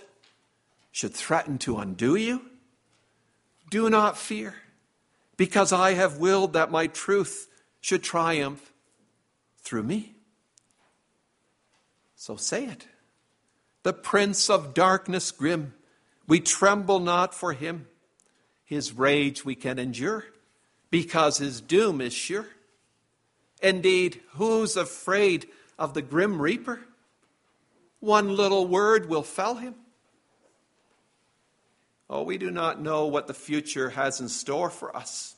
should 0.92 1.14
threaten 1.14 1.58
to 1.58 1.78
undo 1.78 2.14
you, 2.14 2.42
do 3.70 3.90
not 3.90 4.18
fear, 4.18 4.54
because 5.36 5.72
I 5.72 5.94
have 5.94 6.18
willed 6.18 6.52
that 6.52 6.70
my 6.70 6.86
truth 6.86 7.48
should 7.80 8.02
triumph 8.02 8.72
through 9.62 9.84
me. 9.84 10.14
So 12.16 12.36
say 12.36 12.66
it. 12.66 12.86
The 13.82 13.92
prince 13.92 14.50
of 14.50 14.74
darkness 14.74 15.30
grim, 15.30 15.72
we 16.26 16.40
tremble 16.40 17.00
not 17.00 17.34
for 17.34 17.54
him. 17.54 17.86
His 18.64 18.92
rage 18.92 19.44
we 19.44 19.54
can 19.54 19.78
endure, 19.78 20.26
because 20.90 21.38
his 21.38 21.60
doom 21.60 22.00
is 22.00 22.12
sure. 22.12 22.46
Indeed, 23.62 24.20
who's 24.32 24.76
afraid 24.76 25.48
of 25.78 25.94
the 25.94 26.02
grim 26.02 26.40
reaper? 26.40 26.80
One 28.00 28.34
little 28.34 28.66
word 28.66 29.08
will 29.08 29.22
fell 29.22 29.56
him. 29.56 29.74
Oh, 32.08 32.22
we 32.22 32.38
do 32.38 32.50
not 32.50 32.80
know 32.80 33.06
what 33.06 33.26
the 33.26 33.34
future 33.34 33.90
has 33.90 34.20
in 34.20 34.28
store 34.28 34.70
for 34.70 34.96
us. 34.96 35.36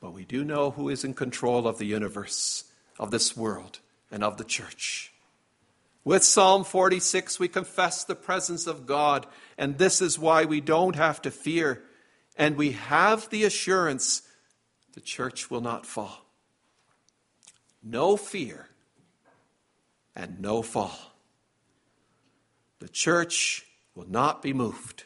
But 0.00 0.12
we 0.12 0.24
do 0.24 0.44
know 0.44 0.70
who 0.70 0.88
is 0.88 1.04
in 1.04 1.14
control 1.14 1.68
of 1.68 1.78
the 1.78 1.84
universe, 1.84 2.64
of 2.98 3.10
this 3.10 3.36
world 3.36 3.80
and 4.10 4.24
of 4.24 4.36
the 4.36 4.44
church. 4.44 5.12
With 6.04 6.24
Psalm 6.24 6.64
46, 6.64 7.38
we 7.38 7.46
confess 7.46 8.04
the 8.04 8.16
presence 8.16 8.66
of 8.66 8.86
God, 8.86 9.26
and 9.56 9.78
this 9.78 10.00
is 10.00 10.18
why 10.18 10.44
we 10.44 10.60
don't 10.60 10.96
have 10.96 11.22
to 11.22 11.30
fear, 11.30 11.82
and 12.36 12.56
we 12.56 12.72
have 12.72 13.28
the 13.30 13.44
assurance 13.44 14.22
the 14.94 15.00
church 15.00 15.50
will 15.50 15.60
not 15.60 15.86
fall. 15.86 16.26
No 17.82 18.16
fear 18.16 18.68
and 20.14 20.40
no 20.40 20.62
fall. 20.62 20.98
The 22.78 22.88
church 22.88 23.64
will 23.94 24.08
not 24.08 24.42
be 24.42 24.52
moved 24.52 25.04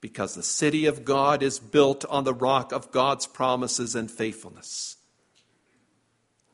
because 0.00 0.34
the 0.34 0.42
city 0.42 0.86
of 0.86 1.04
God 1.04 1.42
is 1.42 1.58
built 1.58 2.04
on 2.04 2.24
the 2.24 2.34
rock 2.34 2.72
of 2.72 2.92
God's 2.92 3.26
promises 3.26 3.94
and 3.94 4.10
faithfulness. 4.10 4.96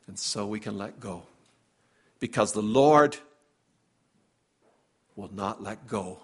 And 0.07 0.17
so 0.17 0.45
we 0.45 0.59
can 0.59 0.77
let 0.77 0.99
go 0.99 1.23
because 2.19 2.53
the 2.53 2.61
Lord 2.61 3.17
will 5.15 5.31
not 5.33 5.61
let 5.61 5.87
go 5.87 6.19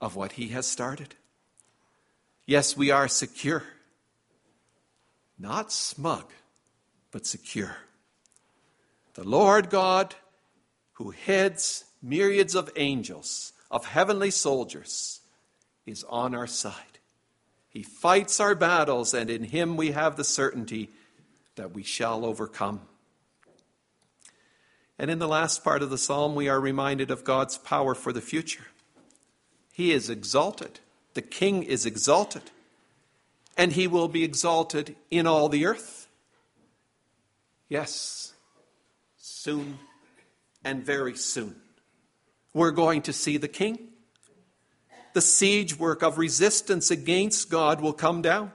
of 0.00 0.16
what 0.16 0.32
He 0.32 0.48
has 0.48 0.66
started. 0.66 1.14
Yes, 2.46 2.76
we 2.76 2.90
are 2.90 3.08
secure, 3.08 3.64
not 5.38 5.72
smug, 5.72 6.24
but 7.10 7.26
secure. 7.26 7.76
The 9.14 9.24
Lord 9.24 9.68
God, 9.68 10.14
who 10.98 11.10
heads 11.10 11.84
myriads 12.02 12.56
of 12.56 12.70
angels, 12.74 13.52
of 13.70 13.86
heavenly 13.86 14.32
soldiers, 14.32 15.20
is 15.86 16.04
on 16.08 16.34
our 16.34 16.46
side. 16.46 16.98
He 17.68 17.84
fights 17.84 18.40
our 18.40 18.56
battles, 18.56 19.14
and 19.14 19.30
in 19.30 19.44
Him 19.44 19.76
we 19.76 19.92
have 19.92 20.16
the 20.16 20.24
certainty 20.24 20.90
that 21.54 21.72
we 21.72 21.84
shall 21.84 22.24
overcome. 22.24 22.80
And 24.98 25.08
in 25.08 25.20
the 25.20 25.28
last 25.28 25.62
part 25.62 25.82
of 25.82 25.90
the 25.90 25.98
psalm, 25.98 26.34
we 26.34 26.48
are 26.48 26.60
reminded 26.60 27.12
of 27.12 27.22
God's 27.22 27.58
power 27.58 27.94
for 27.94 28.12
the 28.12 28.20
future. 28.20 28.66
He 29.72 29.92
is 29.92 30.10
exalted, 30.10 30.80
the 31.14 31.22
King 31.22 31.62
is 31.62 31.86
exalted, 31.86 32.50
and 33.56 33.72
He 33.72 33.86
will 33.86 34.08
be 34.08 34.24
exalted 34.24 34.96
in 35.12 35.28
all 35.28 35.48
the 35.48 35.64
earth. 35.64 36.08
Yes, 37.68 38.32
soon 39.16 39.78
and 40.64 40.84
very 40.84 41.16
soon, 41.16 41.56
we're 42.54 42.70
going 42.70 43.02
to 43.02 43.12
see 43.12 43.36
the 43.36 43.48
King. 43.48 43.88
The 45.14 45.20
siege 45.20 45.78
work 45.78 46.02
of 46.02 46.18
resistance 46.18 46.90
against 46.90 47.50
God 47.50 47.80
will 47.80 47.92
come 47.92 48.22
down 48.22 48.52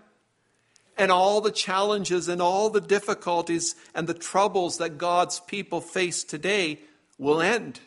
and 0.98 1.12
all 1.12 1.42
the 1.42 1.52
challenges 1.52 2.28
and 2.28 2.42
all 2.42 2.70
the 2.70 2.82
difficulties 2.82 3.76
and 3.96 4.08
the 4.08 4.14
troubles 4.14 4.78
that 4.78 4.98
God's 4.98 5.40
people 5.40 5.82
face 5.82 6.24
today 6.24 6.80
will 7.18 7.42
end. 7.42 7.80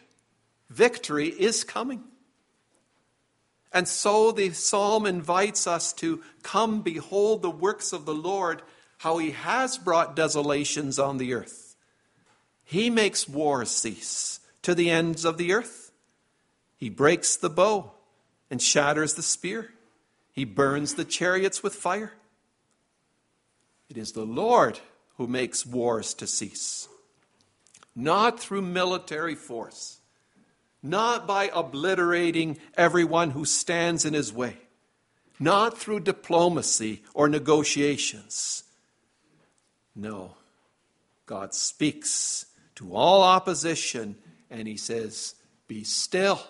Victory 0.71 1.29
is 1.29 1.65
coming. 1.65 2.03
And 3.73 3.87
so 3.87 4.33
the 4.33 4.51
psalm 4.51 5.07
invites 5.07 5.67
us 5.67 5.93
to 5.95 6.23
come 6.43 6.83
behold 6.83 7.43
the 7.43 7.51
works 7.51 7.93
of 7.93 8.07
the 8.07 8.15
Lord, 8.15 8.63
how 8.99 9.19
he 9.19 9.33
has 9.33 9.79
brought 9.79 10.17
desolations 10.17 10.99
on 10.99 11.19
the 11.19 11.35
earth. 11.35 11.66
He 12.69 12.91
makes 12.91 13.29
wars 13.29 13.71
cease 13.71 14.41
to 14.63 14.75
the 14.75 14.91
ends 14.91 15.25
of 15.25 15.39
the 15.39 15.53
earth. 15.53 15.93
He 16.77 16.91
breaks 16.91 17.37
the 17.37 17.49
bow 17.49 17.93
and 18.51 18.61
shatters 18.61 19.15
the 19.15 19.23
spear. 19.23 19.71
He 20.33 20.45
burns 20.45 20.95
the 20.95 21.05
chariots 21.05 21.63
with 21.63 21.77
fire. 21.77 22.13
It 23.89 23.97
is 23.97 24.13
the 24.13 24.27
Lord 24.27 24.81
who 25.17 25.29
makes 25.29 25.65
wars 25.65 26.13
to 26.15 26.27
cease, 26.27 26.89
not 27.95 28.41
through 28.41 28.63
military 28.63 29.37
force, 29.37 29.99
not 30.83 31.25
by 31.25 31.51
obliterating 31.55 32.59
everyone 32.77 33.31
who 33.31 33.45
stands 33.45 34.05
in 34.05 34.13
his 34.13 34.33
way, 34.33 34.57
not 35.39 35.79
through 35.79 36.01
diplomacy 36.01 37.05
or 37.15 37.29
negotiations. 37.29 38.65
No, 39.95 40.35
God 41.27 41.55
speaks 41.55 42.46
to 42.77 42.95
all 42.95 43.23
opposition 43.23 44.17
and 44.51 44.69
he 44.69 44.77
says, 44.77 45.35
Be 45.67 45.85
still, 45.85 46.41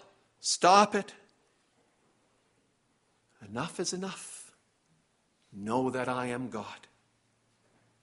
stop 0.40 0.94
it. 0.94 1.14
Enough 3.48 3.80
is 3.80 3.92
enough. 3.92 4.52
Know 5.52 5.90
that 5.90 6.08
I 6.08 6.26
am 6.26 6.48
God. 6.48 6.86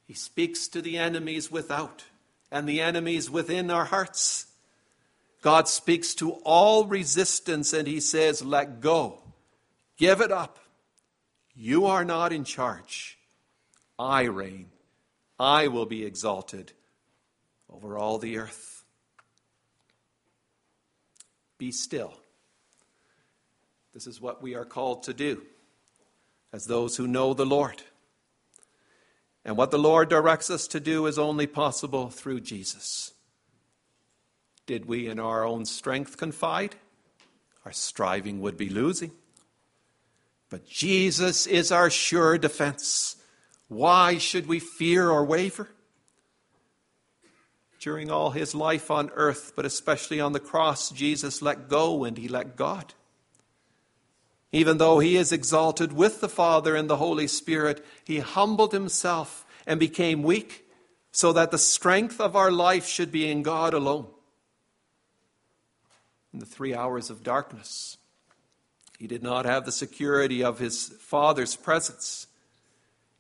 He 0.07 0.13
speaks 0.13 0.67
to 0.69 0.81
the 0.81 0.97
enemies 0.97 1.51
without 1.51 2.05
and 2.51 2.67
the 2.67 2.81
enemies 2.81 3.29
within 3.29 3.69
our 3.69 3.85
hearts. 3.85 4.47
God 5.41 5.67
speaks 5.67 6.15
to 6.15 6.31
all 6.43 6.85
resistance 6.85 7.73
and 7.73 7.87
he 7.87 7.99
says, 7.99 8.43
Let 8.43 8.79
go. 8.79 9.19
Give 9.97 10.21
it 10.21 10.31
up. 10.31 10.59
You 11.55 11.85
are 11.85 12.05
not 12.05 12.31
in 12.31 12.45
charge. 12.45 13.17
I 13.99 14.23
reign. 14.23 14.69
I 15.39 15.67
will 15.67 15.85
be 15.85 16.05
exalted 16.05 16.71
over 17.73 17.97
all 17.97 18.17
the 18.17 18.37
earth. 18.37 18.83
Be 21.57 21.71
still. 21.71 22.13
This 23.93 24.07
is 24.07 24.21
what 24.21 24.41
we 24.41 24.55
are 24.55 24.65
called 24.65 25.03
to 25.03 25.13
do 25.13 25.43
as 26.51 26.65
those 26.65 26.97
who 26.97 27.07
know 27.07 27.33
the 27.33 27.45
Lord. 27.45 27.81
And 29.45 29.57
what 29.57 29.71
the 29.71 29.77
Lord 29.77 30.09
directs 30.09 30.49
us 30.49 30.67
to 30.67 30.79
do 30.79 31.05
is 31.05 31.19
only 31.19 31.47
possible 31.47 32.09
through 32.09 32.41
Jesus. 32.41 33.11
Did 34.65 34.85
we 34.85 35.07
in 35.07 35.19
our 35.19 35.45
own 35.45 35.65
strength 35.65 36.15
confide? 36.17 36.75
Our 37.65 37.73
striving 37.73 38.39
would 38.41 38.57
be 38.57 38.69
losing. 38.69 39.11
But 40.49 40.67
Jesus 40.67 41.47
is 41.47 41.71
our 41.71 41.89
sure 41.89 42.37
defense. 42.37 43.17
Why 43.67 44.17
should 44.17 44.47
we 44.47 44.59
fear 44.59 45.09
or 45.09 45.25
waver? 45.25 45.69
During 47.83 48.09
all 48.09 48.29
his 48.29 48.55
life 48.55 48.89
on 48.89 49.11
earth, 49.13 49.51
but 49.57 49.65
especially 49.65 50.21
on 50.21 50.31
the 50.31 50.39
cross, 50.39 50.89
Jesus 50.89 51.41
let 51.41 51.67
go 51.67 52.05
and 52.05 52.17
he 52.17 52.29
let 52.29 52.55
God. 52.55 52.93
Even 54.53 54.77
though 54.77 54.99
he 54.99 55.17
is 55.17 55.33
exalted 55.33 55.91
with 55.91 56.21
the 56.21 56.29
Father 56.29 56.77
and 56.77 56.89
the 56.89 56.95
Holy 56.95 57.27
Spirit, 57.27 57.85
he 58.05 58.19
humbled 58.19 58.71
himself 58.71 59.45
and 59.67 59.81
became 59.81 60.23
weak 60.23 60.65
so 61.11 61.33
that 61.33 61.51
the 61.51 61.57
strength 61.57 62.21
of 62.21 62.37
our 62.37 62.51
life 62.53 62.87
should 62.87 63.11
be 63.11 63.29
in 63.29 63.43
God 63.43 63.73
alone. 63.73 64.07
In 66.31 66.39
the 66.39 66.45
three 66.45 66.73
hours 66.73 67.09
of 67.09 67.21
darkness, 67.21 67.97
he 68.97 69.07
did 69.07 69.23
not 69.23 69.43
have 69.43 69.65
the 69.65 69.73
security 69.73 70.41
of 70.41 70.57
his 70.57 70.87
Father's 71.01 71.57
presence. 71.57 72.27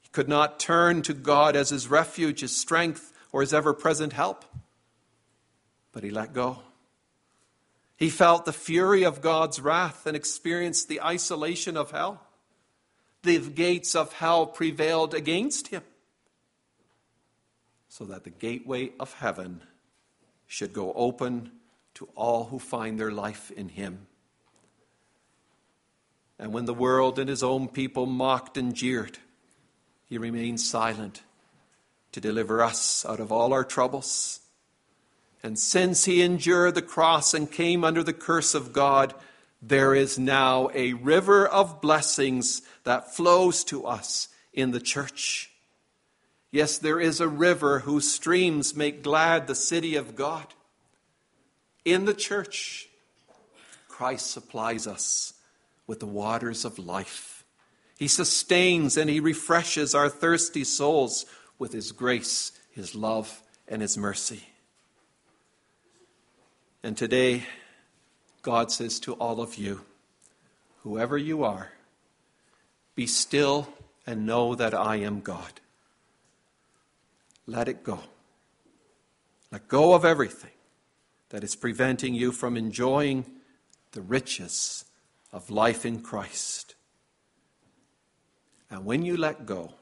He 0.03 0.09
could 0.13 0.29
not 0.29 0.57
turn 0.57 1.01
to 1.01 1.13
God 1.13 1.57
as 1.57 1.69
his 1.69 1.89
refuge, 1.89 2.39
his 2.39 2.55
strength, 2.55 3.09
or 3.33 3.41
his 3.41 3.53
ever 3.53 3.73
present 3.73 4.13
help. 4.13 4.45
But 5.91 6.03
he 6.03 6.11
let 6.11 6.33
go. 6.33 6.59
He 7.97 8.09
felt 8.09 8.45
the 8.45 8.53
fury 8.53 9.03
of 9.03 9.21
God's 9.21 9.59
wrath 9.59 10.05
and 10.05 10.15
experienced 10.15 10.87
the 10.87 11.01
isolation 11.01 11.75
of 11.75 11.91
hell. 11.91 12.25
The 13.23 13.39
gates 13.39 13.95
of 13.95 14.13
hell 14.13 14.45
prevailed 14.45 15.13
against 15.13 15.69
him, 15.69 15.83
so 17.87 18.03
that 18.05 18.25
the 18.25 18.29
gateway 18.29 18.91
of 18.99 19.13
heaven 19.13 19.61
should 20.45 20.73
go 20.73 20.91
open 20.93 21.51
to 21.93 22.09
all 22.15 22.45
who 22.45 22.59
find 22.59 22.99
their 22.99 23.11
life 23.11 23.49
in 23.51 23.69
him. 23.69 24.07
And 26.37 26.51
when 26.51 26.65
the 26.65 26.73
world 26.73 27.17
and 27.17 27.29
his 27.29 27.43
own 27.43 27.69
people 27.69 28.05
mocked 28.05 28.57
and 28.57 28.75
jeered, 28.75 29.19
he 30.03 30.17
remained 30.17 30.59
silent 30.59 31.21
to 32.13 32.21
deliver 32.21 32.63
us 32.63 33.05
out 33.05 33.19
of 33.19 33.31
all 33.31 33.51
our 33.51 33.63
troubles 33.63 34.39
and 35.43 35.59
since 35.59 36.05
he 36.05 36.21
endured 36.21 36.75
the 36.75 36.81
cross 36.81 37.33
and 37.33 37.51
came 37.51 37.83
under 37.83 38.01
the 38.01 38.13
curse 38.13 38.55
of 38.55 38.71
God, 38.71 39.13
there 39.61 39.93
is 39.93 40.17
now 40.17 40.69
a 40.73 40.93
river 40.93 41.45
of 41.45 41.81
blessings 41.81 42.61
that 42.85 43.13
flows 43.13 43.65
to 43.65 43.85
us 43.85 44.29
in 44.53 44.71
the 44.71 44.79
church. 44.79 45.51
Yes, 46.49 46.77
there 46.77 46.99
is 46.99 47.19
a 47.19 47.27
river 47.27 47.79
whose 47.79 48.09
streams 48.09 48.75
make 48.75 49.03
glad 49.03 49.47
the 49.47 49.55
city 49.55 49.95
of 49.95 50.15
God. 50.15 50.47
In 51.83 52.05
the 52.05 52.13
church, 52.13 52.87
Christ 53.89 54.31
supplies 54.31 54.87
us 54.87 55.33
with 55.87 55.99
the 55.99 56.05
waters 56.05 56.63
of 56.63 56.79
life. 56.79 57.43
He 57.97 58.07
sustains 58.07 58.95
and 58.95 59.09
he 59.09 59.19
refreshes 59.19 59.93
our 59.93 60.09
thirsty 60.09 60.63
souls 60.63 61.25
with 61.59 61.73
his 61.73 61.91
grace, 61.91 62.51
his 62.71 62.95
love, 62.95 63.41
and 63.67 63.81
his 63.81 63.97
mercy. 63.97 64.43
And 66.83 66.97
today, 66.97 67.43
God 68.41 68.71
says 68.71 68.99
to 69.01 69.13
all 69.13 69.39
of 69.39 69.55
you, 69.55 69.81
whoever 70.83 71.17
you 71.17 71.43
are, 71.43 71.71
be 72.95 73.07
still 73.07 73.69
and 74.05 74.25
know 74.25 74.53
that 74.53 74.73
I 74.73 74.97
am 74.97 75.21
God. 75.21 75.61
Let 77.47 77.67
it 77.67 77.83
go. 77.83 77.99
Let 79.51 79.67
go 79.67 79.93
of 79.93 80.03
everything 80.03 80.51
that 81.29 81.43
is 81.43 81.55
preventing 81.55 82.13
you 82.13 82.31
from 82.31 82.57
enjoying 82.57 83.25
the 83.93 84.01
riches 84.01 84.85
of 85.31 85.49
life 85.49 85.85
in 85.85 86.01
Christ. 86.01 86.75
And 88.69 88.85
when 88.85 89.03
you 89.03 89.15
let 89.15 89.45
go, 89.45 89.73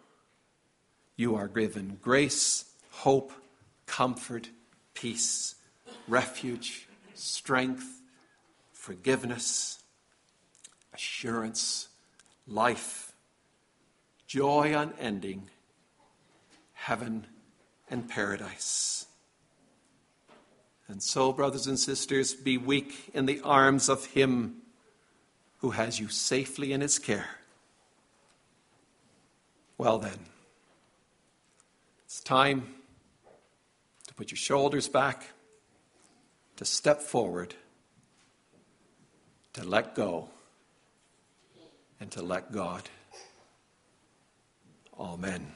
you 1.16 1.36
are 1.36 1.48
given 1.48 1.98
grace, 2.02 2.66
hope, 2.92 3.32
comfort, 3.86 4.50
peace, 4.94 5.56
refuge, 6.08 6.88
strength, 7.14 8.02
forgiveness, 8.72 9.82
assurance, 10.94 11.90
life, 12.48 13.14
joy 14.28 14.76
unending, 14.76 15.50
heaven, 16.74 17.28
and 17.90 18.10
paradise. 18.10 19.06
And 20.88 21.02
so, 21.02 21.32
brothers 21.32 21.68
and 21.68 21.80
sisters, 21.80 22.34
be 22.34 22.58
weak 22.58 23.12
in 23.14 23.26
the 23.26 23.40
arms 23.42 23.88
of 23.88 24.06
Him 24.08 24.56
who 25.60 25.72
has 25.72 26.00
you 26.00 26.10
safely 26.10 26.74
in 26.74 26.82
His 26.82 27.00
care. 27.00 27.38
Well, 29.78 30.00
then, 30.00 30.20
time 32.24 32.76
to 34.08 34.14
put 34.14 34.32
your 34.32 34.38
shoulders 34.38 34.88
back, 34.88 35.26
to 36.58 36.66
step 36.66 37.02
forward, 37.02 37.56
to 39.54 39.64
let 39.64 39.96
go, 39.96 40.30
and 42.00 42.12
to 42.12 42.22
let 42.22 42.52
God. 42.52 42.90
Amen. 45.00 45.56